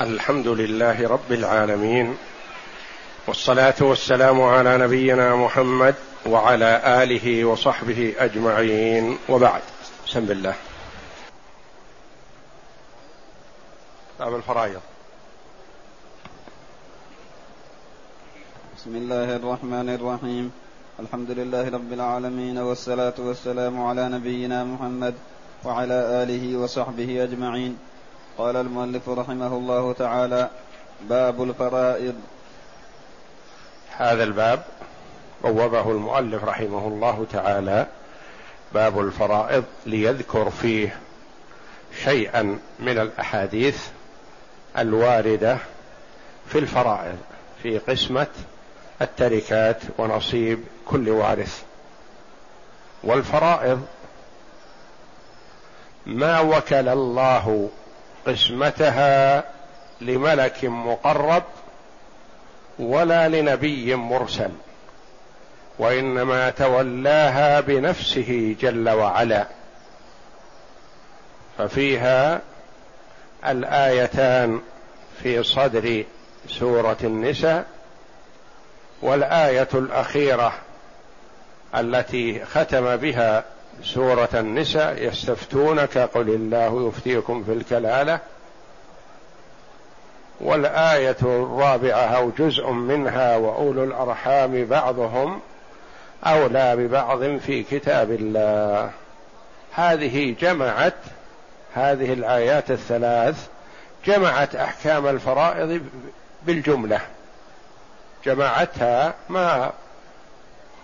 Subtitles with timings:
[0.00, 2.16] الحمد لله رب العالمين
[3.26, 5.94] والصلاة والسلام على نبينا محمد
[6.26, 9.62] وعلى آله وصحبه أجمعين وبعد.
[10.06, 10.54] بسم الله.
[14.18, 14.80] باب الفرائض.
[18.76, 20.52] بسم الله الرحمن الرحيم.
[21.00, 25.14] الحمد لله رب العالمين والصلاة والسلام على نبينا محمد
[25.64, 27.93] وعلى آله وصحبه أجمعين.
[28.38, 30.50] قال المؤلف رحمه الله تعالى
[31.08, 32.14] باب الفرائض.
[33.96, 34.64] هذا الباب
[35.44, 37.86] بوبه المؤلف رحمه الله تعالى
[38.72, 40.96] باب الفرائض ليذكر فيه
[42.04, 43.86] شيئا من الأحاديث
[44.78, 45.58] الواردة
[46.48, 47.18] في الفرائض
[47.62, 48.26] في قسمة
[49.02, 51.62] التركات ونصيب كل وارث.
[53.04, 53.86] والفرائض
[56.06, 57.70] ما وكل الله
[58.26, 59.44] قسمتها
[60.00, 61.42] لملك مقرب
[62.78, 64.50] ولا لنبي مرسل
[65.78, 69.46] وإنما تولاها بنفسه جل وعلا.
[71.58, 72.40] ففيها
[73.46, 74.60] الآيتان
[75.22, 76.04] في صدر
[76.48, 77.64] سورة النساء
[79.02, 80.52] والآية الأخيرة
[81.74, 83.44] التي ختم بها
[83.82, 88.18] سورة النساء يستفتونك قل الله يفتيكم في الكلالة
[90.40, 95.40] والآية الرابعة أو جزء منها وأولو الأرحام بعضهم
[96.26, 98.90] أولى ببعض في كتاب الله.
[99.72, 100.94] هذه جمعت
[101.74, 103.48] هذه الآيات الثلاث
[104.06, 105.82] جمعت أحكام الفرائض
[106.46, 107.00] بالجملة.
[108.24, 109.72] جمعتها ما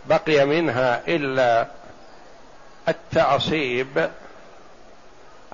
[0.06, 1.66] بقي منها إلا
[2.91, 4.10] التعصيب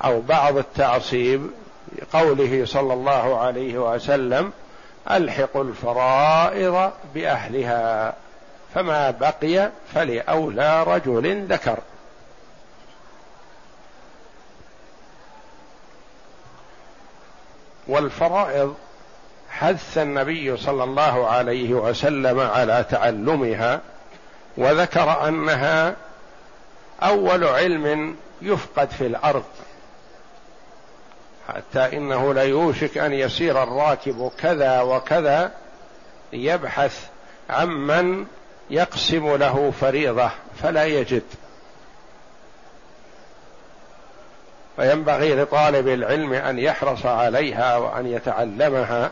[0.04, 1.50] أو بعض التعصيب
[2.12, 4.52] قوله صلى الله عليه وسلم
[5.10, 8.14] الحقوا الفرائض بأهلها
[8.74, 11.78] فما بقي فلأولى رجل ذكر.
[17.88, 18.74] والفرائض
[19.50, 23.80] حث النبي صلى الله عليه وسلم على تعلمها
[24.56, 25.96] وذكر أنها
[27.02, 29.44] أول علم يفقد في الأرض.
[31.48, 35.52] حتى إنه ليوشك أن يسير الراكب كذا وكذا
[36.32, 37.06] يبحث
[37.50, 38.26] عمن
[38.70, 40.30] يقسم له فريضة
[40.62, 41.22] فلا يجد.
[44.76, 49.10] فينبغي لطالب العلم أن يحرص عليها وأن يتعلمها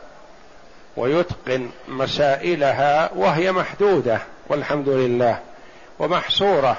[0.96, 4.18] ويتقن مسائلها وهي محدودة
[4.48, 5.40] والحمد لله
[5.98, 6.76] ومحصورة.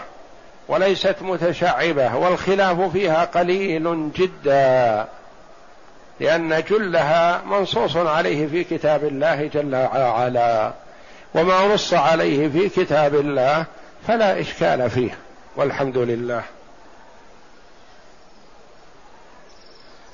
[0.68, 5.08] وليست متشعبة والخلاف فيها قليل جدا
[6.20, 10.74] لأن جلها منصوص عليه في كتاب الله جل وعلا
[11.36, 13.66] وما نص عليه في كتاب الله
[14.08, 15.18] فلا إشكال فيه
[15.56, 16.44] والحمد لله.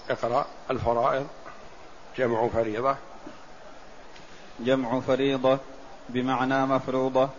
[0.10, 1.28] اقرأ الفرائض
[2.18, 2.96] جمع فريضة.
[4.60, 5.58] جمع فريضة
[6.10, 7.30] بمعنى مفروضة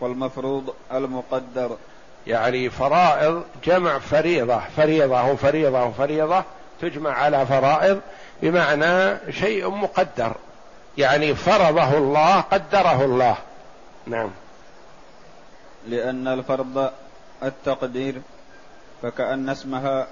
[0.00, 1.76] والمفروض المقدر.
[2.26, 6.44] يعني فرائض جمع فريضة فريضة وفريضة وفريضة
[6.80, 8.00] تجمع على فرائض
[8.42, 10.32] بمعنى شيء مقدر
[10.98, 13.36] يعني فرضه الله قدره الله.
[14.06, 14.30] نعم.
[15.88, 16.90] لأن الفرض
[17.42, 18.14] التقدير
[19.02, 20.06] فكأن اسمها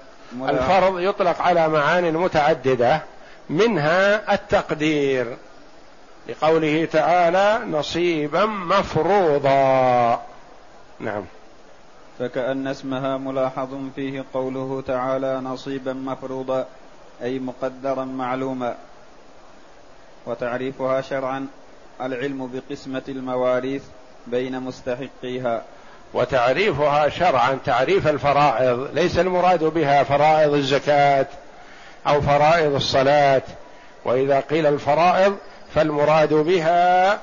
[0.49, 3.01] الفرض يطلق على معان متعددة
[3.49, 5.37] منها التقدير.
[6.29, 10.21] لقوله تعالى نصيبا مفروضا.
[10.99, 11.25] نعم.
[12.19, 16.65] فكأن اسمها ملاحظ فيه قوله تعالى نصيبا مفروضا
[17.23, 18.75] أي مقدرا معلوما.
[20.25, 21.47] وتعريفها شرعا
[22.01, 23.83] العلم بقسمة المواريث
[24.27, 25.61] بين مستحقيها.
[26.13, 31.27] وتعريفها شرعا تعريف الفرائض ليس المراد بها فرائض الزكاة
[32.07, 33.41] أو فرائض الصلاة.
[34.05, 35.37] وإذا قيل الفرائض
[35.75, 37.19] فالمراد بها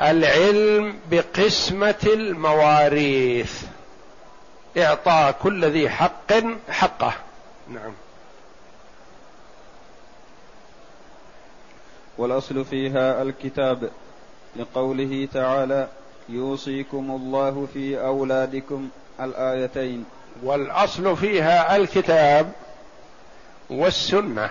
[0.00, 3.62] العلم بقسمة المواريث.
[4.78, 6.32] إعطاء كل ذي حق
[6.68, 7.14] حقه.
[7.68, 7.92] نعم.
[12.18, 13.90] والأصل فيها الكتاب.
[14.56, 15.88] لقوله تعالى
[16.28, 18.88] يوصيكم الله في أولادكم
[19.20, 20.04] الآيتين.
[20.42, 22.52] والأصل فيها الكتاب
[23.70, 24.50] والسنة.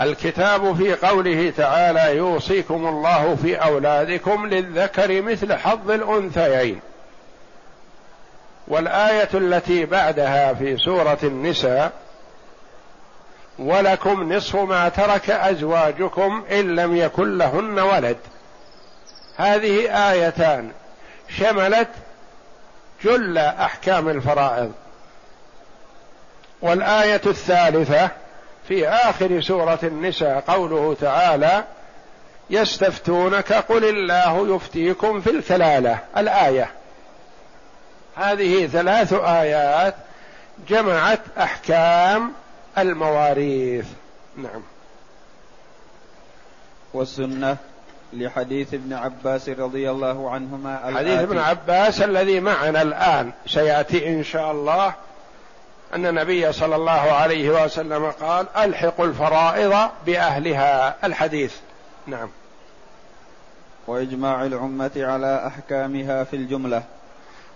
[0.00, 6.80] الكتاب في قوله تعالى يوصيكم الله في أولادكم للذكر مثل حظ الأنثيين.
[8.68, 11.92] والآية التي بعدها في سورة النساء
[13.58, 18.16] ولكم نصف ما ترك أزواجكم إن لم يكن لهن ولد.
[19.36, 20.70] هذه آيتان
[21.38, 21.88] شملت
[23.04, 24.72] جل أحكام الفرائض.
[26.62, 28.10] والآية الثالثة
[28.68, 31.64] في آخر سورة النساء قوله تعالى
[32.50, 36.70] يستفتونك قل الله يفتيكم في الكلالة الآية.
[38.16, 39.94] هذه ثلاث آيات
[40.68, 42.32] جمعت أحكام
[42.78, 43.86] المواريث.
[44.36, 44.62] نعم.
[46.94, 47.56] والسنة
[48.12, 53.32] لحديث ابن عباس رضي الله عنهما حديث ابن عباس الذي معنا الآن.
[53.46, 54.94] سيأتي إن شاء الله
[55.94, 60.96] أن النبي صلى الله عليه وسلم قال الحقوا الفرائض بأهلها.
[61.04, 61.54] الحديث.
[62.06, 62.28] نعم.
[63.86, 66.82] وإجماع الأمة على أحكامها في الجملة.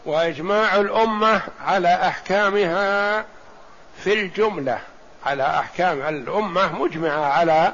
[0.06, 3.24] وإجماع الأمة على أحكامها
[3.96, 4.78] في الجملة.
[5.26, 7.72] على أحكام الأمة مجمعة على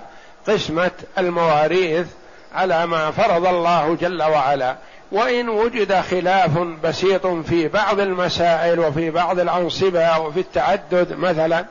[0.49, 2.07] قسمة المواريث
[2.55, 4.77] على ما فرض الله جل وعلا.
[5.13, 11.65] وإن وجد خلاف بسيط في بعض المسائل وفي بعض الأنصبة وفي التعدد مثلا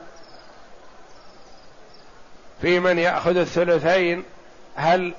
[2.62, 4.24] في من يأخذ الثلثين
[4.76, 5.14] هل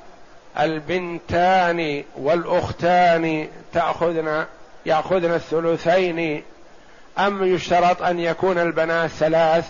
[0.60, 4.45] البنتان والأختان تأخذن
[4.86, 6.44] يأخذن الثلثين
[7.19, 9.66] أم يشترط أن يكون البنات ثلاث؟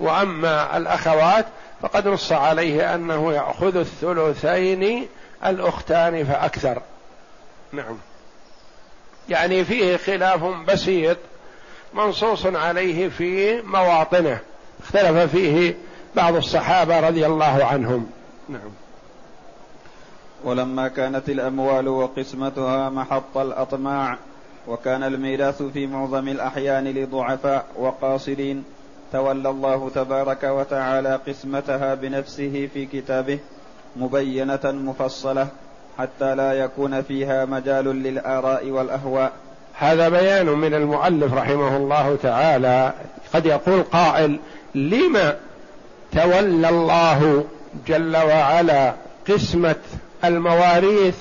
[0.00, 1.46] وأما الأخوات
[1.82, 5.08] فقد نص عليه أنه يأخذ الثلثين
[5.46, 6.82] الأختان فأكثر.
[7.72, 7.98] نعم.
[9.28, 11.16] يعني فيه خلاف بسيط
[11.94, 14.38] منصوص عليه في مواطنه.
[14.82, 15.76] اختلف فيه
[16.16, 18.10] بعض الصحابة رضي الله عنهم.
[18.48, 18.70] نعم.
[20.44, 24.18] ولما كانت الأموال وقسمتها محط الأطماع
[24.68, 28.64] وكان الميراث في معظم الأحيان لضعفاء وقاصرين
[29.12, 33.38] تولى الله تبارك وتعالى قسمتها بنفسه في كتابه
[33.96, 35.48] مبينة مفصلة.
[35.98, 39.32] حتى لا يكون فيها مجال للآراء والأهواء.
[39.78, 42.92] هذا بيان من المؤلف رحمه الله تعالى
[43.34, 44.38] قد يقول قائل
[44.74, 45.36] لما
[46.12, 47.44] تولى الله
[47.86, 48.94] جل وعلا
[49.28, 49.76] قسمة
[50.24, 51.14] المواريث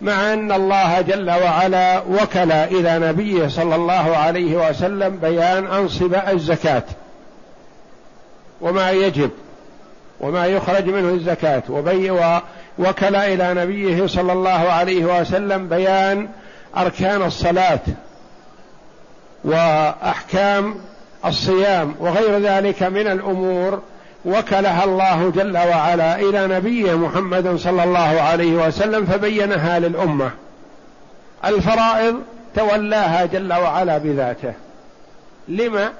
[0.00, 6.82] مع أن الله جل وعلا وكل إلى نبيه صلى الله عليه وسلم بيان انصبه الزكاة
[8.60, 9.30] وما يجب
[10.20, 12.10] وما يخرج منه الزكاة وبي
[12.78, 16.28] وكل إلى نبيه صلى الله عليه وسلم بيان
[16.76, 17.80] أركان الصلاة
[19.44, 20.74] وأحكام
[21.26, 23.82] الصيام وغير ذلك من الأمور
[24.24, 30.30] وكلها الله جل وعلا إلى نبيه محمد صلى الله عليه وسلم فبينها للأمة.
[31.44, 32.22] الفرائض
[32.54, 34.52] تولاها جل وعلا بذاته.
[35.48, 35.92] لما؟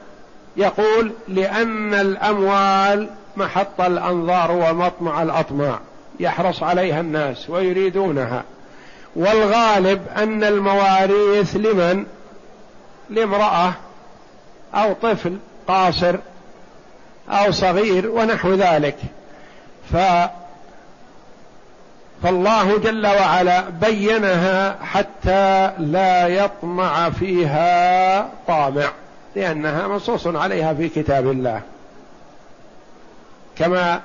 [0.56, 5.78] يقول لأن الأموال محط الأنظار ومطمع الأطماع.
[6.20, 8.42] يحرص عليها الناس ويريدونها.
[9.16, 12.06] والغالب أن المواريث لمن؟
[13.10, 13.72] لامرأة
[14.74, 15.36] أو طفل
[15.68, 16.16] قاصر
[17.30, 18.96] أو صغير ونحو ذلك.
[19.92, 19.96] ف
[22.22, 28.90] فالله جل وعلا بينها حتى لا يطمع فيها طامع
[29.36, 31.60] لأنها منصوص عليها في كتاب الله.
[33.58, 34.00] كما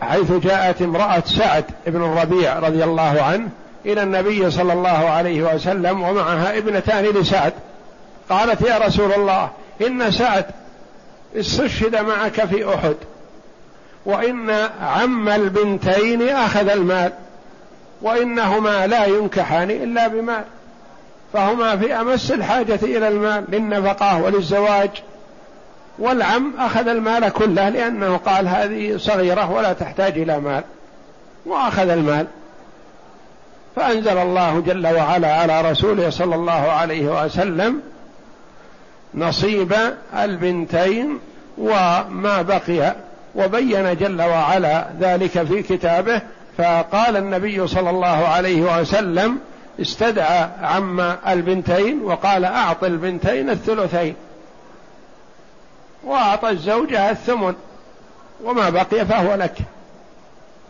[0.00, 3.48] حيث جاءت امرأة سعد بن الربيع رضي الله عنه
[3.86, 7.52] إلى النبي صلى الله عليه وسلم ومعها ابنتان لسعد.
[8.30, 9.50] قالت يا رسول الله
[9.86, 10.44] إن سعد
[11.36, 12.96] استشهد معك في أحد
[14.06, 14.50] وإن
[14.82, 17.12] عم البنتين أخذ المال
[18.02, 20.44] وإنهما لا ينكحان إلا بمال
[21.32, 24.90] فهما في أمس الحاجة إلى المال للنفقة وللزواج.
[25.98, 30.64] والعم أخذ المال كله لأنه قال هذه صغيرة ولا تحتاج إلى مال.
[31.46, 32.26] وأخذ المال.
[33.76, 37.80] فأنزل الله جل وعلا على رسوله صلى الله عليه وسلم
[39.14, 39.74] نصيب
[40.14, 41.18] البنتين
[41.58, 42.94] وما بقي.
[43.34, 46.22] وبين جل وعلا ذلك في كتابه.
[46.58, 49.38] فقال النبي صلى الله عليه وسلم
[49.80, 54.14] استدعى عم البنتين وقال اعط البنتين الثلثين.
[56.06, 57.54] وأعطى الزوجة الثمن
[58.44, 59.58] وما بقي فهو لك.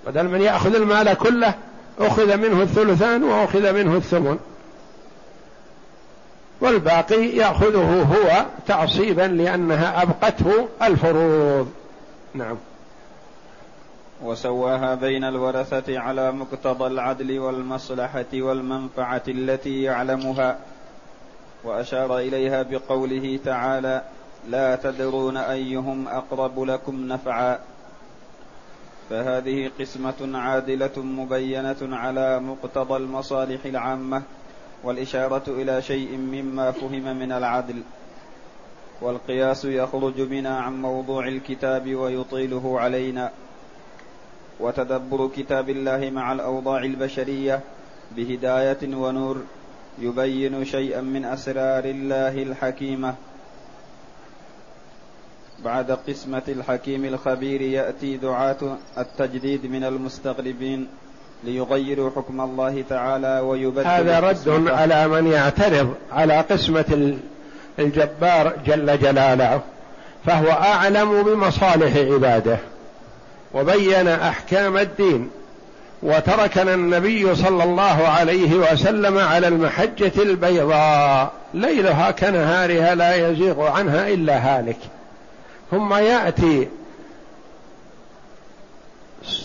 [0.06, 1.54] بدل من يأخذ المال كله
[1.98, 4.38] أخذ منه الثلثان وأخذ منه الثمن.
[6.60, 11.72] والباقي يأخذه هو تعصيبا لأنها أبقته الفروض.
[12.34, 12.56] نعم.
[14.22, 20.58] وسواها بين الورثة على مقتضى العدل والمصلحة والمنفعة التي يعلمها.
[21.64, 24.02] وأشار إليها بقوله تعالى
[24.48, 27.58] لا تدرون أيهم أقرب لكم نفعا.
[29.10, 34.22] فهذه قسمة عادلة مبينة على مقتضى المصالح العامة
[34.84, 37.82] والإشارة إلى شيء مما فهم من العدل.
[39.00, 43.30] والقياس يخرج بنا عن موضوع الكتاب ويطيله علينا.
[44.60, 47.60] وتدبر كتاب الله مع الأوضاع البشرية
[48.16, 49.42] بهداية ونور
[49.98, 53.14] يبين شيئا من أسرار الله الحكيمة.
[55.64, 60.88] بعد قسمة الحكيم الخبير يأتي دعاة التجديد من المستغربين
[61.44, 67.16] ليغيروا حكم الله تعالى ويبدلوا هذا رد على من يعترض على قسمة
[67.78, 69.60] الجبار جل جلاله
[70.26, 72.58] فهو أعلم بمصالح عباده
[73.54, 75.30] وبين أحكام الدين
[76.02, 84.36] وتركنا النبي صلى الله عليه وسلم على المحجة البيضاء ليلها كنهارها لا يزيغ عنها إلا
[84.36, 84.78] هالك.
[85.70, 86.68] ثم يأتي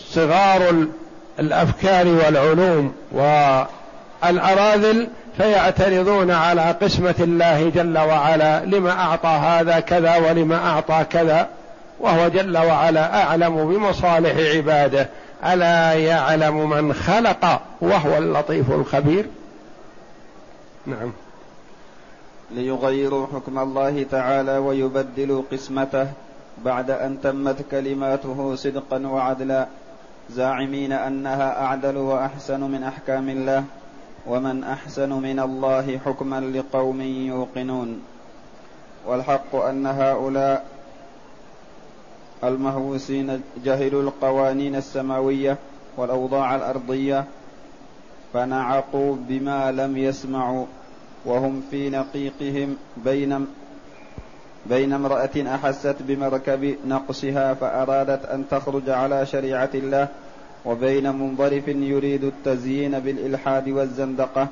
[0.10, 0.86] صغار
[1.40, 2.94] الأفكار والعلوم
[4.24, 11.48] والأراذل فيعترضون على قسمة الله جل وعلا لما أعطى هذا كذا ولما أعطى كذا
[12.00, 15.08] وهو جل وعلا أعلم بمصالح عباده.
[15.46, 19.26] ألا يعلم من خلق وهو اللطيف الخبير؟
[20.86, 21.12] نعم.
[22.56, 26.08] ليغيروا حكم الله تعالى ويبدلوا قسمته
[26.66, 29.68] بعد أن تمت كلماته صدقا وعدلا.
[30.30, 33.64] زاعمين أنها أعدل وأحسن من أحكام الله
[34.28, 38.02] ومن أحسن من الله حكما لقوم يوقنون.
[39.08, 40.66] والحق أن هؤلاء
[42.44, 45.58] المهووسين جهلوا القوانين السماوية
[45.98, 47.26] والأوضاع الأرضية
[48.34, 50.66] فنعقوا بما لم يسمعوا.
[51.26, 53.48] وهم في نقيقهم بين
[54.66, 60.08] بين امرأة أحست بمركب نقصها فأرادت أن تخرج على شريعة الله
[60.66, 64.48] وبين منظرف يريد التزيين بالإلحاد والزندقة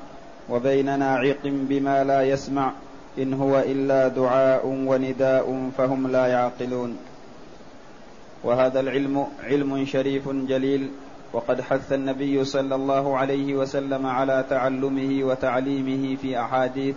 [0.50, 2.72] وبين ناعق بما لا يسمع
[3.18, 6.96] إن هو إلا دعاء ونداء فهم لا يعقلون.
[8.44, 10.90] وهذا العلم علم شريف جليل
[11.32, 16.96] وقد حث النبي صلى الله عليه وسلم على تعلمه وتعليمه في أحاديث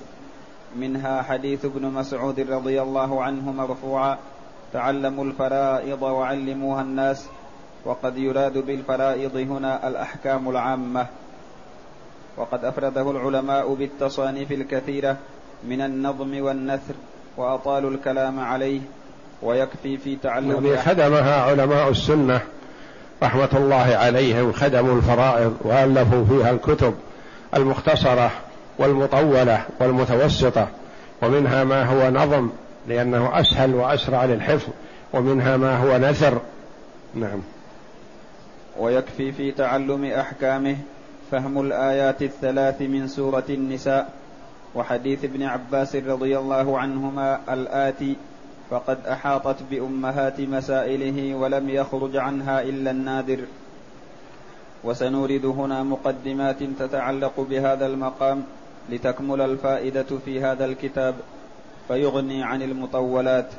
[0.76, 4.18] منها حديث ابن مسعود رضي الله عنه مرفوعا
[4.74, 7.26] تعلموا الفرائض وعلموها الناس
[7.86, 11.08] وقد يراد بالفرائض هنا الأحكام العامة.
[12.38, 15.18] وقد أفرده العلماء بالتصانيف الكثيرة
[15.64, 16.94] من النظم والنثر
[17.38, 18.82] وأطالوا الكلام عليه
[19.42, 22.42] ويكفي في تعلم خدمها علماء السنة
[23.24, 26.94] رحمة الله عليهم خدموا الفرائض وألفوا فيها الكتب
[27.56, 28.32] المختصرة
[28.78, 30.68] والمطولة والمتوسطة
[31.22, 32.50] ومنها ما هو نظم
[32.88, 34.70] لأنه أسهل وأسرع للحفظ
[35.14, 36.42] ومنها ما هو نثر.
[37.16, 37.42] نعم.
[38.80, 40.78] ويكفي في تعلم أحكامه
[41.32, 44.10] فهم الآيات الثلاث من سورة النساء
[44.76, 48.16] وحديث ابن عباس رضي الله عنهما الآتي
[48.70, 53.40] فقد أحاطت بأمهات مسائله ولم يخرج عنها إلا النادر.
[54.84, 58.44] وسنورد هنا مقدمات تتعلق بهذا المقام
[58.90, 61.16] لتكمل الفائدة في هذا الكتاب
[61.88, 63.50] فيغني عن المطولات.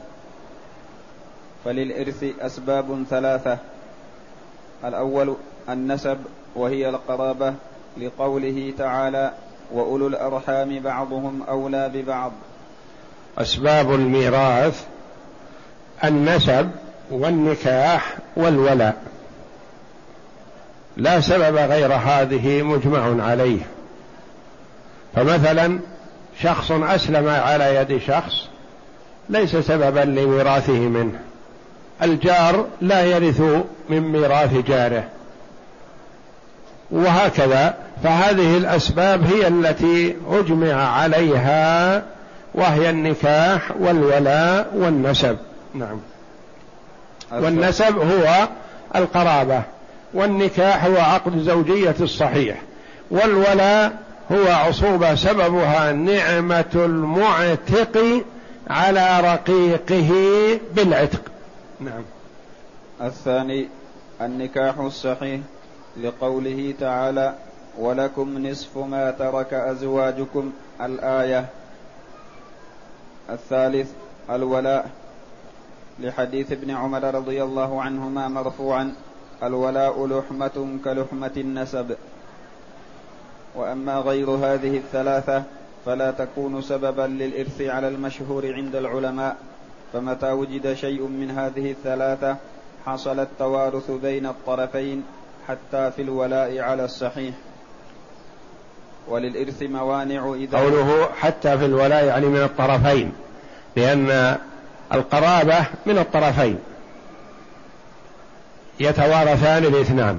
[1.65, 3.59] فللإرث أسباب ثلاثة.
[4.85, 5.37] الأول
[5.69, 6.19] النسب
[6.57, 7.55] وهي القرابة
[7.97, 9.33] لقوله تعالى
[9.73, 12.33] وأولو الأرحام بعضهم أولى ببعض.
[13.39, 14.87] أسباب الميراث
[16.09, 16.71] النسب
[17.11, 18.97] والنكاح والولاء.
[20.97, 23.61] لا سبب غير هذه مجمع عليه.
[25.17, 25.79] فمثلا
[26.43, 28.49] شخص أسلم على يد شخص
[29.29, 31.21] ليس سببا لميراثه منه.
[32.03, 33.41] الجار لا يرث
[33.89, 35.05] من ميراث جاره.
[36.91, 42.03] وهكذا فهذه الأسباب هي التي أجمع عليها
[42.55, 45.37] وهي النكاح والولاء والنسب.
[45.75, 46.01] نعم.
[47.33, 48.49] والنسب هو
[48.97, 49.63] القرابة
[50.15, 52.63] والنكاح هو عقد زوجيه الصحيح
[53.11, 58.25] والولاء هو عصوبة سببها نعمة المعتق
[58.71, 60.11] على رقيقه
[60.75, 61.21] بالعتق.
[61.81, 62.03] نعم.
[63.01, 63.69] الثاني
[64.21, 65.41] النكاح الصحيح
[66.03, 67.35] لقوله تعالى
[67.79, 70.53] ولكم نصف ما ترك أزواجكم.
[70.81, 71.47] الآية.
[73.31, 73.91] الثالث
[74.31, 74.91] الولاء.
[76.01, 78.95] لحديث ابن عمر رضي الله عنهما مرفوعا
[79.43, 81.97] الولاء لحمة كلحمة النسب.
[83.55, 85.43] وأما غير هذه الثلاثة
[85.87, 89.37] فلا تكون سببا للإرث على المشهور عند العلماء.
[89.93, 92.37] فمتى وجد شيء من هذه الثلاثة
[92.87, 95.05] حصل التوارث بين الطرفين
[95.49, 97.35] حتى في الولاء على الصحيح.
[99.09, 103.13] وللإرث موانع إذا قوله حتى في الولاء يعني من الطرفين
[103.77, 104.37] لأن
[104.95, 106.59] القرابة من الطرفين.
[108.81, 110.19] يتوارثان الاثنان.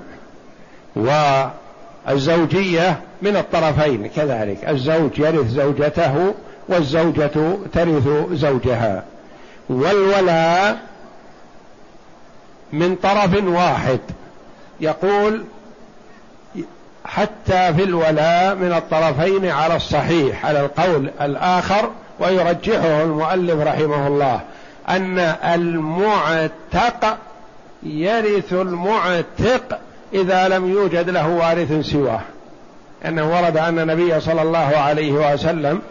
[2.07, 4.69] والزوجية من الطرفين كذلك.
[4.69, 6.33] الزوج يرث زوجته
[6.67, 9.03] والزوجة ترث زوجها.
[9.69, 10.77] والولاء
[12.73, 13.99] من طرف واحد.
[14.79, 15.43] يقول
[17.05, 21.89] حتى في الولاء من الطرفين على الصحيح على القول الآخر
[22.19, 24.41] ويرجحه المؤلف رحمه الله.
[24.89, 27.17] أن المعتق
[27.83, 29.79] يرث المعتق
[30.13, 32.21] إذا لم يوجد له وارث سواه.
[33.05, 35.81] أنه ورد أن النبي صلى الله عليه وسلم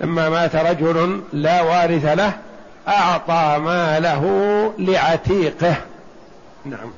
[0.00, 2.32] لما مات رجل لا وارث له
[2.88, 5.76] أعطى ماله لعتيقه.
[6.64, 6.90] نعم.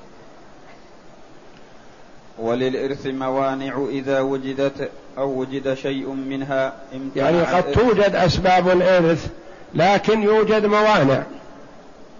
[2.38, 6.72] وللإرث موانع إذا وجدت أو وجد شيء منها
[7.16, 9.28] يعني قد توجد أسباب الإرث
[9.74, 11.22] لكن يوجد موانع.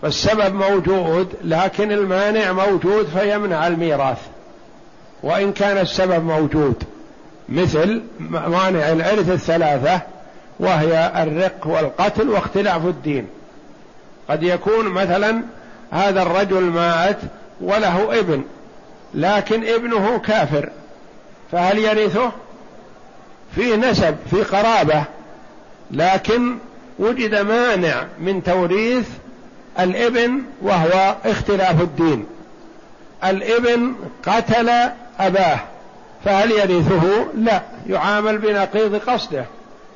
[0.03, 4.19] فالسبب موجود لكن المانع موجود فيمنع الميراث.
[5.23, 6.83] وإن كان السبب موجود
[7.49, 10.01] مثل موانع الإرث الثلاثة
[10.61, 13.27] وهي الرق والقتل واختلاف الدين.
[14.31, 15.43] قد يكون مثلا
[15.91, 17.19] هذا الرجل مات
[17.61, 18.43] وله ابن
[19.15, 20.69] لكن ابنه كافر.
[21.53, 22.33] فهل يرثه؟
[23.55, 25.05] في نسب في قرابة.
[25.91, 26.57] لكن
[26.99, 29.07] وجد مانع من توريث
[29.81, 32.27] الابن وهو اختلاف الدين.
[33.25, 33.95] الابن
[34.27, 34.71] قتل
[35.21, 35.59] أباه
[36.25, 39.45] فهل يرثه؟ لا يعامل بنقيض قصده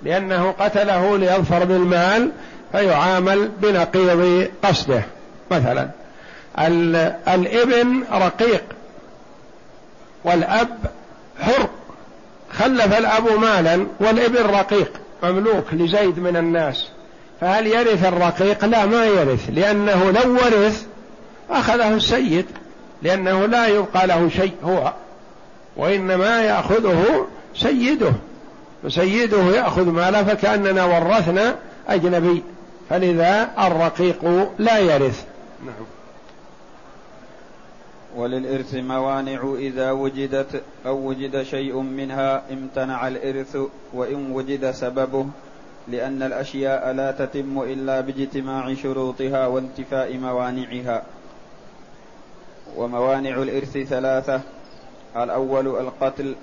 [0.02, 2.30] لأنه قتله ليظفر بالمال
[2.72, 5.02] فيعامل بنقيض قصده
[5.50, 5.88] مثلا.
[7.28, 8.64] الابن رقيق
[10.24, 10.78] والأب
[11.40, 11.68] حر
[12.52, 14.92] خلف الأب مالا والابن رقيق.
[15.24, 16.88] مملوك لزيد من الناس.
[17.40, 20.86] فهل يرث الرقيق؟ لا ما يرث لأنه لو ورث
[21.50, 22.46] أخذه السيد
[23.02, 24.92] لأنه لا يبقى له شيء هو
[25.76, 28.12] وإنما يأخذه سيده.
[28.84, 31.54] فسيده يأخذ ماله فكأننا ورثنا
[31.88, 32.42] أجنبي.
[32.90, 35.24] فلذا الرقيق لا يرث.
[35.66, 35.91] نعم.
[38.16, 43.56] وللإرث موانع إذا وجدت أو وجد شيء منها امتنع الإرث
[43.92, 45.26] وإن وجد سببه
[45.88, 51.02] لأن الأشياء لا تتم إلا باجتماع شروطها وانتفاء موانعها.
[52.76, 54.40] وموانع الإرث ثلاثة
[55.16, 56.34] الأول القتل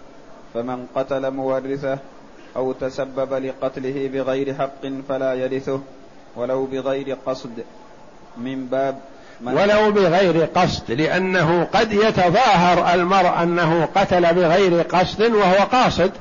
[0.53, 1.97] فمن قتل مورثه
[2.55, 5.81] أو تسبب لقتله بغير حق فلا يرثه
[6.35, 7.63] ولو بغير قصد.
[8.37, 8.99] من باب
[9.45, 10.91] ولو بغير قصد.
[10.91, 16.11] لأنه قد يتظاهر المرء أنه قتل بغير قصد وهو قاصد.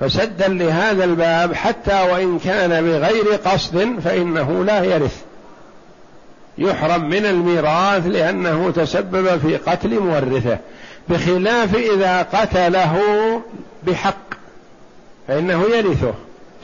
[0.00, 5.22] فسدا لهذا الباب حتى وإن كان بغير قصد فإنه لا يرث.
[6.58, 10.58] يحرم من الميراث لأنه تسبب في قتل مورثه.
[11.08, 13.02] بخلاف إذا قتله
[13.82, 14.34] بحق
[15.28, 16.14] فإنه يرثه.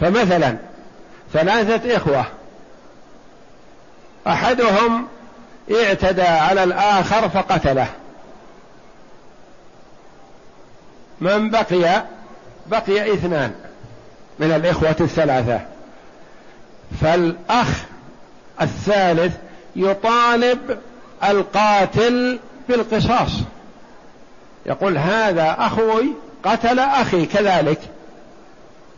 [0.01, 0.57] فمثلا
[1.33, 2.25] ثلاثة إخوة.
[4.27, 5.07] أحدهم
[5.71, 7.87] اعتدى على الآخر فقتله.
[11.21, 12.03] من بقي؟
[12.67, 13.53] بقي اثنان
[14.39, 15.61] من الإخوة الثلاثة.
[17.01, 17.69] فالأخ
[18.61, 19.37] الثالث
[19.77, 20.79] يطالب
[21.25, 23.31] القاتل بالقصاص.
[24.67, 27.81] يقول هذا أخوي قتل أخي كذلك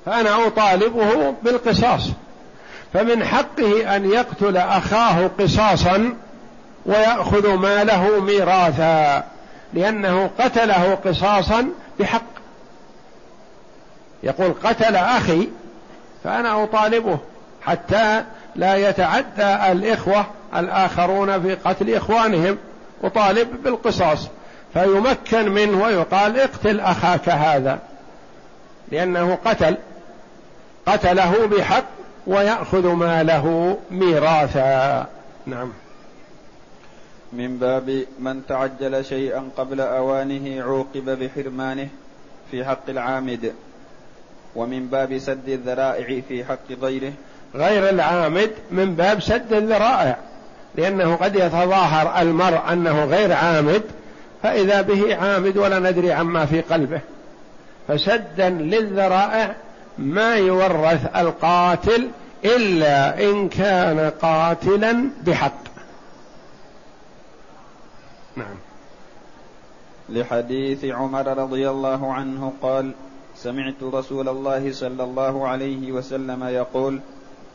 [0.07, 2.11] فأنا أطالبه بالقصاص.
[2.95, 6.15] فمن حقه أن يقتل أخاه قصاصا
[6.87, 9.25] ويأخذ ماله ميراثا
[9.75, 11.69] لأنه قتله قصاصا
[12.01, 12.23] بحق.
[14.23, 15.49] يقول قتل أخي
[16.25, 17.19] فأنا أطالبه
[17.63, 18.25] حتى
[18.57, 22.59] لا يتعدى الإخوة الآخرون في قتل إخوانهم
[23.05, 24.29] أطالب بالقصاص.
[24.75, 27.79] فيمكن منه ويقال اقتل أخاك هذا
[28.93, 29.77] لأنه قتل
[30.87, 31.85] قتله بحق
[32.27, 35.07] ويأخذ ماله ميراثا.
[35.47, 35.73] نعم.
[37.37, 41.89] من باب من تعجل شيئا قبل أوانه عوقب بحرمانه
[42.51, 43.53] في حق العامد
[44.57, 47.13] ومن باب سد الذرائع في حق غيره.
[47.55, 50.17] غير العامد من باب سد الذرائع
[50.75, 53.83] لأنه قد يتظاهر المرء أنه غير عامد
[54.43, 57.01] فإذا به عامد ولا ندري عما في قلبه.
[57.89, 59.55] فسدا للذرائع
[59.99, 62.09] ما يورث القاتل
[62.45, 65.74] إلا إن كان قاتلا بحق.
[68.37, 68.57] نعم.
[70.09, 72.93] لحديث عمر رضي الله عنه قال
[73.37, 77.01] سمعت رسول الله صلى الله عليه وسلم يقول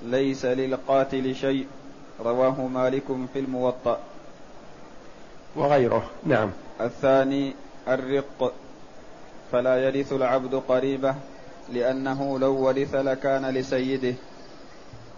[0.06, 1.68] ليس للقاتل شيء.
[2.26, 4.00] رواه مالك في الموطأ.
[5.56, 6.10] وغيره.
[6.26, 6.50] نعم.
[6.82, 7.54] الثاني
[7.88, 8.54] الرق.
[9.52, 11.16] فلا يرث العبد قريبه
[11.74, 14.14] لأنه لو ورث لكان لسيده.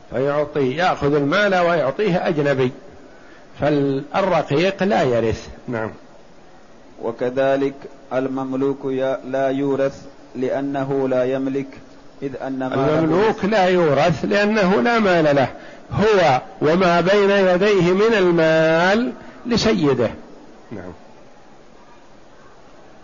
[0.10, 2.72] فيعطيه يأخذ المال ويعطيه أجنبي.
[3.62, 5.48] فالرقيق لا يرث.
[5.68, 5.92] نعم.
[7.02, 7.74] وكذلك
[8.14, 8.86] المملوك
[9.26, 11.68] لا يورث لأنه لا يملك
[12.24, 15.48] إذ أن المملوك لا يورث لأنه لا مال له.
[15.92, 19.14] هو وما بين يديه من المال
[19.46, 20.12] لسيده.
[20.72, 20.94] نعم.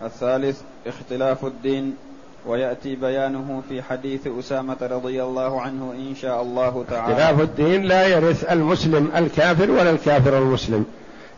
[0.02, 1.96] الثالث اختلاف الدين
[2.46, 7.12] ويأتي بيانه في حديث أسامة رضي الله عنه إن شاء الله تعالى.
[7.12, 10.84] اختلاف الدين لا يرث المسلم الكافر ولا الكافر المسلم.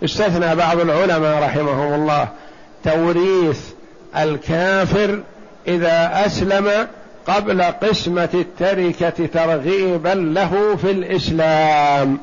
[0.04, 2.28] استثنى بعض العلماء رحمهم الله
[2.84, 3.70] توريث
[4.16, 5.20] الكافر
[5.68, 6.86] إذا أسلم
[7.26, 12.18] قبل قسمة التركة ترغيبا له في الإسلام.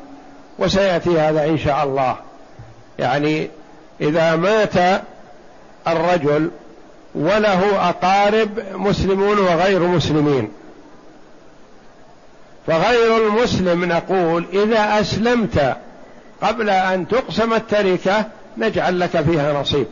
[0.58, 2.16] وسيأتي هذا إن شاء الله.
[2.98, 3.50] يعني
[4.00, 5.02] إذا مات
[5.88, 6.50] الرجل
[7.18, 10.48] وله أقارب مسلمون وغير مسلمين.
[12.66, 15.76] فغير المسلم نقول إذا أسلمت
[16.42, 18.24] قبل أن تقسم التركة
[18.58, 19.86] نجعل لك فيها نصيب.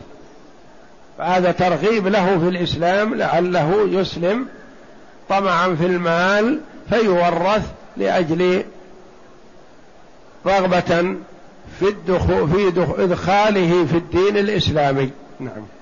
[1.17, 4.47] فهذا ترغيب له في الإسلام لعله يسلم
[5.29, 6.59] طمعا في المال
[6.89, 7.65] فيورث
[7.97, 8.63] لأجل
[10.45, 11.15] رغبة
[11.79, 12.67] في الدخول في
[13.03, 15.09] إدخاله في الدين الإسلامي.
[15.39, 15.76] نعم.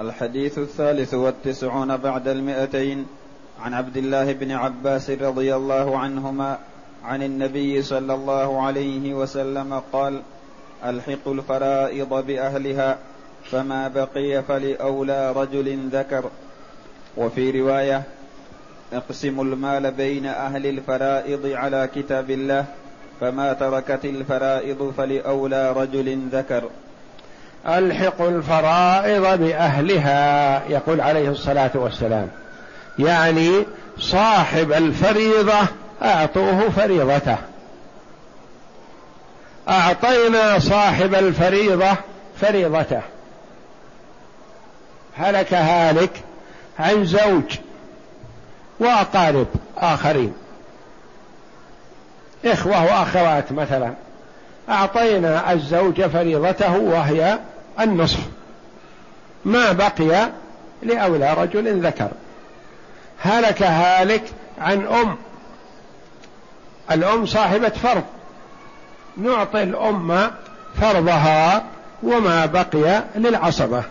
[0.00, 3.06] الحديث الثالث والتسعون بعد المئتين
[3.60, 6.58] عن عبد الله بن عباس رضي الله عنهما
[7.04, 10.22] عن النبي صلى الله عليه وسلم قال
[10.84, 12.98] الحقوا الفرائض بأهلها
[13.50, 16.30] فما بقي فلأولى رجل ذكر.
[17.16, 18.02] وفي رواية
[18.92, 22.64] اقسموا المال بين أهل الفرائض على كتاب الله
[23.20, 26.70] فما تركت الفرائض فلأولى رجل ذكر.
[27.68, 32.28] الحقوا الفرائض بأهلها يقول عليه الصلاة والسلام.
[32.98, 33.64] يعني
[33.98, 35.58] صاحب الفريضة
[36.02, 37.36] أعطوه فريضته.
[39.68, 41.96] أعطينا صاحب الفريضة
[42.40, 43.00] فريضته.
[45.16, 46.10] هلك هالك
[46.78, 47.58] عن زوج
[48.80, 49.46] وأقارب
[49.78, 50.34] آخرين.
[52.44, 53.92] إخوة وأخوات مثلا.
[54.68, 57.38] أعطينا الزوج فريضته وهي
[57.80, 58.20] النصف.
[59.44, 60.28] ما بقي
[60.82, 62.08] لأولى رجل ذكر.
[63.22, 64.22] هلك هالك
[64.60, 65.16] عن أم.
[66.90, 68.02] الأم صاحبة فرض.
[69.16, 70.30] نعطي الأم
[70.80, 71.64] فرضها
[72.02, 73.82] وما بقي للعصبة.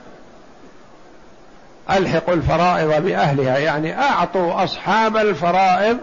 [1.91, 3.57] ألحقوا الفرائض بأهلها.
[3.57, 5.97] يعني أعطوا أصحاب الفرائض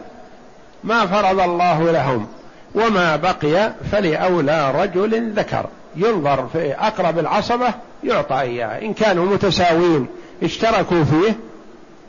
[0.85, 2.29] ما فرض الله لهم.
[2.75, 5.66] وما بقي فلأولى رجل ذكر.
[5.96, 7.74] ينظر في أقرب العصبة
[8.05, 10.07] يعطى إياه إن كانوا متساوين
[10.42, 11.37] اشتركوا فيه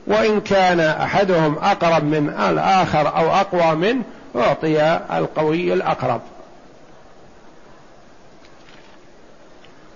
[0.07, 4.03] وإن كان أحدهم أقرب من الآخر أو أقوى منه
[4.35, 4.81] أعطي
[5.17, 6.21] القوي الأقرب.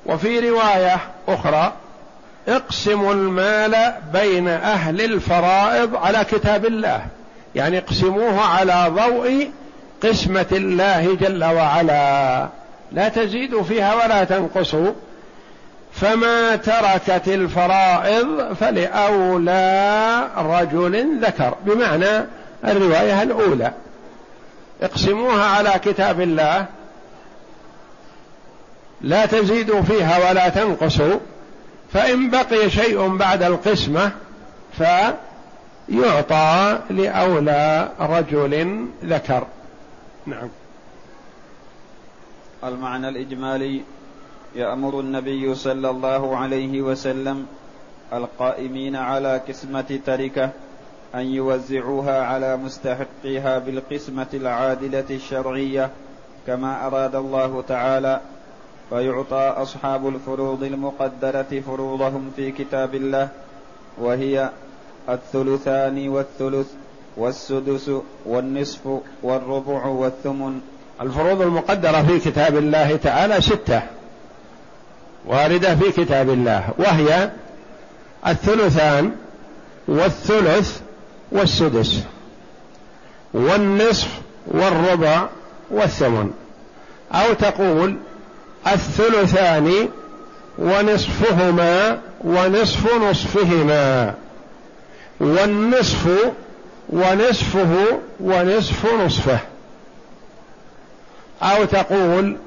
[0.06, 0.98] وفي رواية
[1.28, 1.74] أخرى
[2.48, 7.06] اقسموا المال بين أهل الفرائض على كتاب الله.
[7.56, 9.50] يعني اقسموه على ضوء
[10.04, 12.48] قسمة الله جل وعلا.
[12.92, 14.92] لا تزيدوا فيها ولا تنقصوا
[15.94, 22.26] فما تركت الفرائض فلأولى رجل ذكر بمعنى
[22.66, 23.72] الرواية الأولى.
[24.82, 26.66] اقسموها على كتاب الله.
[29.02, 31.20] لا تزيدوا فيها ولا تنقصوا
[31.94, 34.12] فإن بقي شيء بعد القسمة
[34.78, 35.14] فيعطى
[36.90, 39.48] لأولى رجل ذكر.
[40.26, 40.50] نعم.
[42.64, 43.82] المعنى الإجمالي
[44.56, 47.46] يأمر النبي صلى الله عليه وسلم
[48.14, 50.50] القائمين على قسمة تركة
[51.16, 55.90] أن يوزعوها على مستحقيها بالقسمة العادلة الشرعية
[56.48, 58.22] كما أراد الله تعالى
[58.90, 63.30] فيعطى أصحاب الفروض المقدرة فروضهم في كتاب الله
[63.98, 64.50] وهي
[65.10, 66.74] الثلثان والثلث
[67.18, 67.92] والسدس
[68.26, 70.62] والنصف والربع والثمن
[71.02, 73.82] الفروض المقدرة في كتاب الله تعالى ستة
[75.26, 77.32] واردة في كتاب الله وهي
[78.28, 79.12] الثلثان
[79.88, 80.80] والثلث
[81.32, 82.04] والسدس
[83.34, 84.08] والنصف
[84.48, 85.28] والربع
[85.72, 86.32] والثمن.
[87.12, 87.96] أو تقول
[88.68, 89.90] الثلثان
[90.58, 94.14] ونصفهما ونصف نصفهما
[95.20, 96.08] والنصف
[96.90, 99.40] ونصفه ونصف نصفه.
[101.42, 102.38] أو تقول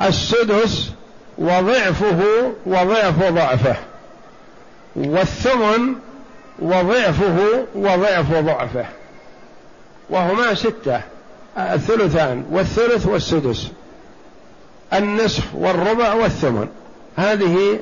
[0.00, 0.90] السدس
[1.38, 3.76] وضعفه وضعف ضعفه
[4.96, 5.94] والثمن
[6.58, 8.84] وضعفه وضعف ضعفه
[10.10, 11.00] وهما ستة
[11.58, 13.68] الثلثان والثلث والسدس
[14.92, 16.68] النصف والربع والثمن.
[17.16, 17.78] هذه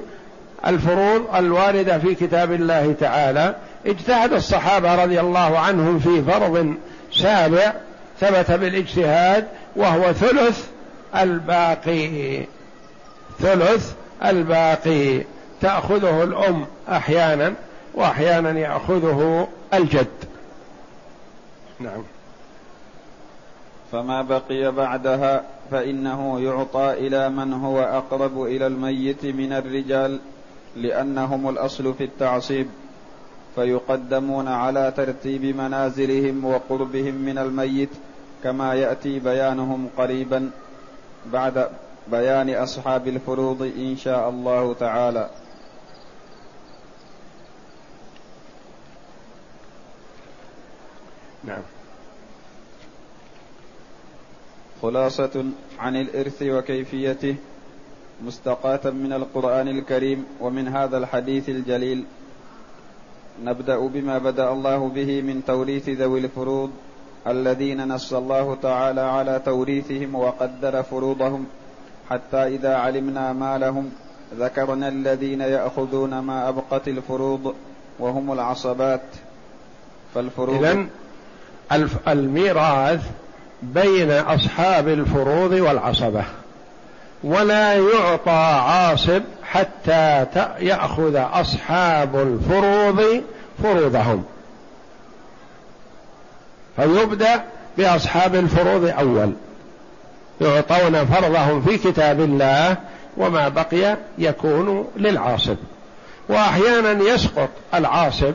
[0.67, 3.55] الفروض الواردة في كتاب الله تعالى
[3.87, 6.75] اجتهد الصحابة رضي الله عنهم في فرض
[7.13, 7.73] سابع
[8.21, 10.69] ثبت بالاجتهاد وهو ثلث
[11.17, 12.45] الباقي.
[13.39, 15.25] ثلث الباقي.
[15.61, 17.55] تأخذه الأم أحيانا
[17.95, 20.07] وأحيانا يأخذه الجد.
[21.81, 22.03] نعم.
[23.93, 30.19] فما بقي بعدها فإنه يعطى إلى من هو أقرب إلى الميت من الرجال
[30.77, 32.67] لأنهم الأصل في التعصيب.
[33.55, 37.89] فيقدمون على ترتيب منازلهم وقربهم من الميت
[38.45, 40.51] كما يأتي بيانهم قريبا
[41.33, 41.71] بعد
[42.11, 45.31] بيان أصحاب الفروض إن شاء الله تعالى.
[51.45, 51.63] نعم.
[54.83, 55.45] خلاصة
[55.79, 57.37] عن الإرث وكيفيته
[58.25, 62.05] مستقاة من القرآن الكريم ومن هذا الحديث الجليل.
[63.45, 66.71] نبدأ بما بدأ الله به من توريث ذوي الفروض
[67.27, 71.47] الذين نص الله تعالى على توريثهم وقدر فروضهم
[72.11, 73.91] حتى إذا علمنا ما لهم
[74.39, 77.55] ذكرنا الذين يأخذون ما أبقت الفروض
[77.99, 79.01] وهم العصبات.
[80.15, 80.89] فالفروض إذن
[82.09, 83.07] الميراث
[83.63, 86.25] بين أصحاب الفروض والعصبة
[87.25, 90.27] ولا يعطى عاصب حتى
[90.61, 93.23] يأخذ أصحاب الفروض
[93.63, 94.25] فروضهم.
[96.79, 97.45] فيبدأ
[97.79, 99.33] بأصحاب الفروض أول.
[100.41, 102.77] يعطون فرضهم في كتاب الله
[103.17, 105.57] وما بقي يكون للعاصب.
[106.29, 108.35] وأحيانا يسقط العاصب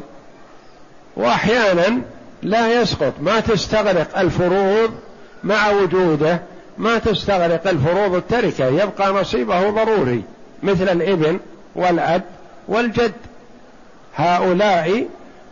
[1.15, 2.01] وأحيانا
[2.41, 3.13] لا يسقط.
[3.21, 4.91] ما تستغرق الفروض
[5.43, 6.41] مع وجوده
[6.77, 8.67] ما تستغرق الفروض التركة.
[8.67, 10.23] يبقى نصيبه ضروري
[10.63, 11.39] مثل الإبن
[11.75, 12.21] والأب
[12.67, 13.13] والجد.
[14.15, 15.05] هؤلاء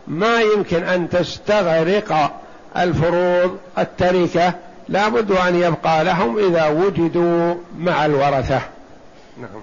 [0.08, 2.41] ما يمكن أن تستغرق
[2.76, 4.54] الفروض التركة
[4.88, 8.60] لا بد أن يبقى لهم إذا وجدوا مع الورثة.
[9.38, 9.62] نعم.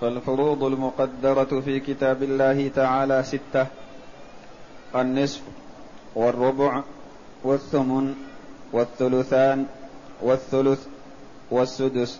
[0.00, 3.66] فالفروض المقدرة في كتاب الله تعالى ستة
[4.94, 5.40] النصف
[6.14, 6.82] والربع
[7.44, 8.14] والثمن
[8.72, 9.66] والثلثان
[10.22, 10.86] والثلث
[11.50, 12.18] والسدس